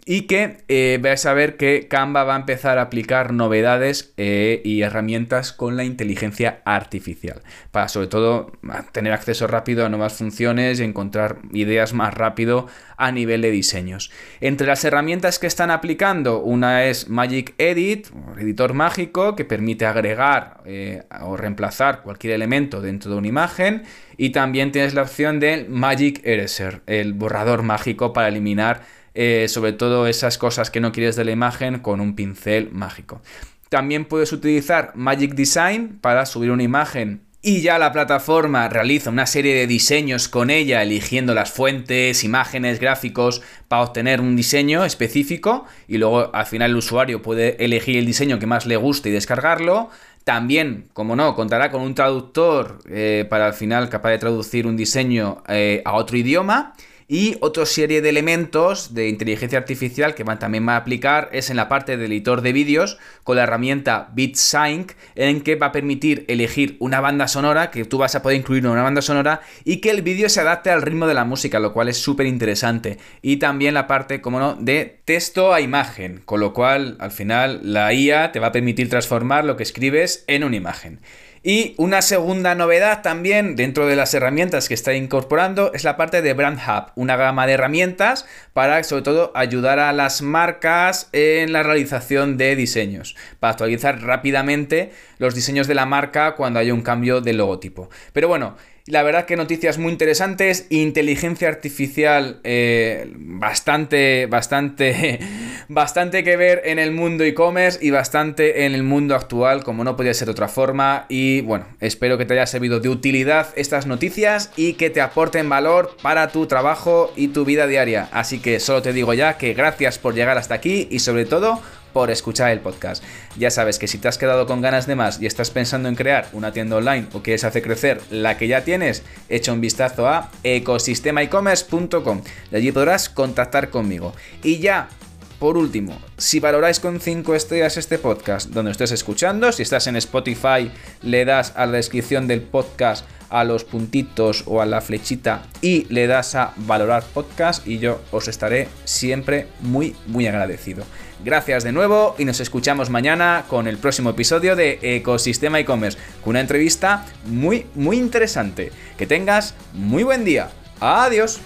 Y 0.05 0.21
que 0.23 0.57
eh, 0.67 0.99
vais 1.01 1.25
a 1.25 1.33
ver 1.33 1.55
que 1.55 1.87
Canva 1.87 2.23
va 2.23 2.35
a 2.35 2.39
empezar 2.39 2.77
a 2.77 2.83
aplicar 2.83 3.31
novedades 3.31 4.13
eh, 4.17 4.61
y 4.63 4.81
herramientas 4.81 5.53
con 5.53 5.77
la 5.77 5.83
inteligencia 5.83 6.61
artificial 6.65 7.41
para 7.71 7.87
sobre 7.87 8.07
todo 8.07 8.51
tener 8.91 9.13
acceso 9.13 9.47
rápido 9.47 9.85
a 9.85 9.89
nuevas 9.89 10.13
funciones 10.13 10.79
y 10.79 10.83
encontrar 10.83 11.37
ideas 11.51 11.93
más 11.93 12.13
rápido 12.13 12.67
a 12.97 13.11
nivel 13.11 13.41
de 13.41 13.51
diseños. 13.51 14.11
Entre 14.41 14.67
las 14.67 14.83
herramientas 14.83 15.39
que 15.39 15.47
están 15.47 15.71
aplicando, 15.71 16.39
una 16.39 16.85
es 16.85 17.09
Magic 17.09 17.53
Edit, 17.57 18.07
editor 18.37 18.73
mágico 18.73 19.35
que 19.35 19.45
permite 19.45 19.85
agregar 19.85 20.61
eh, 20.65 21.03
o 21.21 21.37
reemplazar 21.37 22.01
cualquier 22.01 22.33
elemento 22.33 22.81
dentro 22.81 23.11
de 23.11 23.17
una 23.17 23.27
imagen 23.27 23.83
y 24.17 24.29
también 24.31 24.71
tienes 24.71 24.93
la 24.93 25.03
opción 25.03 25.39
del 25.39 25.69
Magic 25.69 26.21
Eraser, 26.23 26.81
el 26.87 27.13
borrador 27.13 27.63
mágico 27.63 28.13
para 28.13 28.27
eliminar 28.27 28.81
eh, 29.15 29.47
sobre 29.47 29.73
todo 29.73 30.07
esas 30.07 30.37
cosas 30.37 30.69
que 30.69 30.79
no 30.79 30.91
quieres 30.91 31.15
de 31.15 31.25
la 31.25 31.31
imagen 31.31 31.79
con 31.79 32.01
un 32.01 32.15
pincel 32.15 32.71
mágico. 32.71 33.21
También 33.69 34.05
puedes 34.05 34.31
utilizar 34.31 34.91
Magic 34.95 35.33
Design 35.33 35.97
para 35.99 36.25
subir 36.25 36.51
una 36.51 36.63
imagen 36.63 37.21
y 37.45 37.59
ya 37.59 37.77
la 37.77 37.91
plataforma 37.91 38.69
realiza 38.69 39.09
una 39.09 39.25
serie 39.25 39.53
de 39.53 39.67
diseños 39.67 40.29
con 40.29 40.49
ella, 40.49 40.81
eligiendo 40.81 41.33
las 41.33 41.51
fuentes, 41.51 42.23
imágenes, 42.23 42.79
gráficos, 42.79 43.41
para 43.67 43.81
obtener 43.81 44.21
un 44.21 44.37
diseño 44.37 44.85
específico 44.85 45.65
y 45.89 45.97
luego 45.97 46.33
al 46.33 46.45
final 46.45 46.71
el 46.71 46.77
usuario 46.77 47.21
puede 47.21 47.61
elegir 47.61 47.97
el 47.97 48.05
diseño 48.05 48.39
que 48.39 48.47
más 48.47 48.65
le 48.65 48.77
guste 48.77 49.09
y 49.09 49.11
descargarlo. 49.11 49.89
También, 50.23 50.85
como 50.93 51.17
no, 51.17 51.35
contará 51.35 51.69
con 51.69 51.81
un 51.81 51.95
traductor 51.95 52.79
eh, 52.89 53.27
para 53.29 53.47
al 53.47 53.53
final 53.53 53.89
capaz 53.89 54.11
de 54.11 54.19
traducir 54.19 54.65
un 54.65 54.77
diseño 54.77 55.43
eh, 55.49 55.81
a 55.83 55.95
otro 55.95 56.15
idioma. 56.15 56.73
Y 57.07 57.37
otra 57.41 57.65
serie 57.65 58.01
de 58.01 58.09
elementos 58.09 58.93
de 58.93 59.09
inteligencia 59.09 59.59
artificial 59.59 60.15
que 60.15 60.23
van, 60.23 60.39
también 60.39 60.67
va 60.67 60.73
a 60.73 60.77
aplicar 60.77 61.29
es 61.31 61.49
en 61.49 61.57
la 61.57 61.69
parte 61.69 61.97
del 61.97 62.11
editor 62.11 62.41
de 62.41 62.53
vídeos 62.53 62.97
con 63.23 63.35
la 63.35 63.43
herramienta 63.43 64.09
BitSync 64.13 64.93
en 65.15 65.41
que 65.41 65.55
va 65.55 65.67
a 65.67 65.71
permitir 65.71 66.25
elegir 66.27 66.77
una 66.79 67.01
banda 67.01 67.27
sonora, 67.27 67.71
que 67.71 67.85
tú 67.85 67.97
vas 67.97 68.15
a 68.15 68.21
poder 68.21 68.37
incluir 68.37 68.65
una 68.65 68.83
banda 68.83 69.01
sonora 69.01 69.41
y 69.63 69.77
que 69.77 69.91
el 69.91 70.01
vídeo 70.01 70.29
se 70.29 70.41
adapte 70.41 70.69
al 70.69 70.81
ritmo 70.81 71.07
de 71.07 71.13
la 71.13 71.25
música, 71.25 71.59
lo 71.59 71.73
cual 71.73 71.89
es 71.89 71.97
súper 71.97 72.25
interesante. 72.25 72.97
Y 73.21 73.37
también 73.37 73.73
la 73.73 73.87
parte, 73.87 74.21
como 74.21 74.39
no, 74.39 74.55
de 74.55 75.01
texto 75.05 75.53
a 75.53 75.61
imagen, 75.61 76.21
con 76.25 76.39
lo 76.39 76.53
cual 76.53 76.97
al 76.99 77.11
final 77.11 77.61
la 77.63 77.93
IA 77.93 78.31
te 78.31 78.39
va 78.39 78.47
a 78.47 78.51
permitir 78.51 78.89
transformar 78.89 79.45
lo 79.45 79.57
que 79.57 79.63
escribes 79.63 80.23
en 80.27 80.43
una 80.43 80.55
imagen. 80.55 80.99
Y 81.45 81.75
una 81.75 82.01
segunda 82.01 82.55
novedad 82.55 83.01
también 83.01 83.57
dentro 83.57 83.85
de 83.85 83.97
las 83.97 84.13
herramientas 84.13 84.69
que 84.69 84.73
está 84.73 84.93
incorporando 84.93 85.73
es 85.73 85.83
la 85.83 85.97
parte 85.97 86.21
de 86.21 86.33
Brand 86.33 86.57
Hub, 86.57 86.93
una 86.95 87.17
gama 87.17 87.45
de 87.45 87.51
herramientas 87.51 88.25
para 88.53 88.81
sobre 88.85 89.01
todo 89.01 89.33
ayudar 89.35 89.77
a 89.77 89.91
las 89.91 90.21
marcas 90.21 91.09
en 91.11 91.51
la 91.51 91.61
realización 91.61 92.37
de 92.37 92.55
diseños, 92.55 93.17
para 93.41 93.51
actualizar 93.51 94.01
rápidamente 94.01 94.93
los 95.17 95.35
diseños 95.35 95.67
de 95.67 95.75
la 95.75 95.85
marca 95.85 96.35
cuando 96.35 96.61
haya 96.61 96.73
un 96.73 96.81
cambio 96.81 97.19
de 97.19 97.33
logotipo. 97.33 97.89
Pero 98.13 98.29
bueno, 98.29 98.55
la 98.85 99.01
verdad 99.01 99.25
que 99.25 99.37
noticias 99.37 99.77
muy 99.77 99.93
interesantes, 99.93 100.67
inteligencia 100.69 101.47
artificial 101.47 102.41
eh, 102.43 103.09
bastante, 103.15 104.25
bastante, 104.25 105.19
bastante 105.69 106.25
que 106.25 106.35
ver 106.35 106.61
en 106.65 106.79
el 106.79 106.91
mundo 106.91 107.23
e-commerce 107.23 107.79
y 107.81 107.91
bastante 107.91 108.65
en 108.65 108.75
el 108.75 108.83
mundo 108.83 109.15
actual, 109.15 109.63
como 109.63 109.85
no 109.85 109.95
podía 109.95 110.13
ser 110.13 110.25
de 110.25 110.33
otra 110.33 110.49
forma. 110.49 111.05
Y 111.07 111.39
bueno, 111.41 111.65
espero 111.79 112.17
que 112.17 112.25
te 112.25 112.33
haya 112.33 112.45
servido 112.45 112.81
de 112.81 112.89
utilidad 112.89 113.47
estas 113.55 113.87
noticias 113.87 114.51
y 114.57 114.73
que 114.73 114.89
te 114.89 114.99
aporten 114.99 115.47
valor 115.47 115.95
para 116.01 116.27
tu 116.27 116.45
trabajo 116.47 117.13
y 117.15 117.29
tu 117.29 117.45
vida 117.45 117.67
diaria. 117.67 118.09
Así 118.11 118.39
que 118.39 118.59
solo 118.59 118.81
te 118.81 118.91
digo 118.91 119.13
ya 119.13 119.37
que 119.37 119.53
gracias 119.53 119.97
por 119.97 120.13
llegar 120.13 120.37
hasta 120.37 120.55
aquí 120.55 120.89
y 120.91 120.99
sobre 120.99 121.23
todo 121.23 121.61
por 121.93 122.11
escuchar 122.11 122.51
el 122.51 122.59
podcast. 122.59 123.03
Ya 123.37 123.51
sabes 123.51 123.79
que 123.79 123.87
si 123.87 123.97
te 123.97 124.07
has 124.07 124.17
quedado 124.17 124.45
con 124.47 124.61
ganas 124.61 124.87
de 124.87 124.95
más 124.95 125.21
y 125.21 125.25
estás 125.25 125.51
pensando 125.51 125.87
en 125.87 125.95
crear 125.95 126.27
una 126.33 126.51
tienda 126.51 126.75
online 126.75 127.07
o 127.13 127.21
quieres 127.21 127.43
hacer 127.43 127.61
crecer 127.61 128.01
la 128.09 128.37
que 128.37 128.47
ya 128.47 128.63
tienes, 128.63 129.03
echa 129.29 129.53
un 129.53 129.61
vistazo 129.61 130.07
a 130.07 130.31
ecosistemaecommerce.com. 130.43 132.21
De 132.51 132.57
allí 132.57 132.71
podrás 132.71 133.09
contactar 133.09 133.69
conmigo. 133.69 134.13
Y 134.41 134.59
ya, 134.59 134.89
por 135.39 135.57
último, 135.57 135.97
si 136.17 136.39
valoráis 136.39 136.79
con 136.79 136.99
5 136.99 137.35
estrellas 137.35 137.77
este 137.77 137.97
podcast 137.97 138.49
donde 138.49 138.71
estés 138.71 138.91
escuchando, 138.91 139.51
si 139.51 139.63
estás 139.63 139.87
en 139.87 139.95
Spotify, 139.95 140.71
le 141.01 141.25
das 141.25 141.53
a 141.55 141.65
la 141.65 141.73
descripción 141.73 142.27
del 142.27 142.41
podcast 142.41 143.05
a 143.29 143.43
los 143.43 143.63
puntitos 143.63 144.43
o 144.45 144.61
a 144.61 144.65
la 144.65 144.79
flechita 144.79 145.41
y 145.59 145.85
le 145.89 146.05
das 146.05 146.35
a 146.35 146.53
valorar 146.55 147.03
podcast 147.03 147.67
y 147.67 147.79
yo 147.79 147.99
os 148.11 148.27
estaré 148.27 148.67
siempre 148.85 149.47
muy 149.61 149.95
muy 150.05 150.27
agradecido. 150.27 150.85
Gracias 151.25 151.63
de 151.63 151.71
nuevo 151.71 152.15
y 152.19 152.25
nos 152.25 152.39
escuchamos 152.39 152.89
mañana 152.89 153.45
con 153.47 153.67
el 153.67 153.77
próximo 153.77 154.11
episodio 154.11 154.55
de 154.55 154.77
Ecosistema 154.81 155.59
e-commerce, 155.59 155.97
con 156.21 156.31
una 156.31 156.41
entrevista 156.41 157.05
muy 157.25 157.65
muy 157.73 157.97
interesante. 157.97 158.71
Que 158.97 159.07
tengas 159.07 159.55
muy 159.73 160.03
buen 160.03 160.25
día. 160.25 160.49
Adiós. 160.79 161.39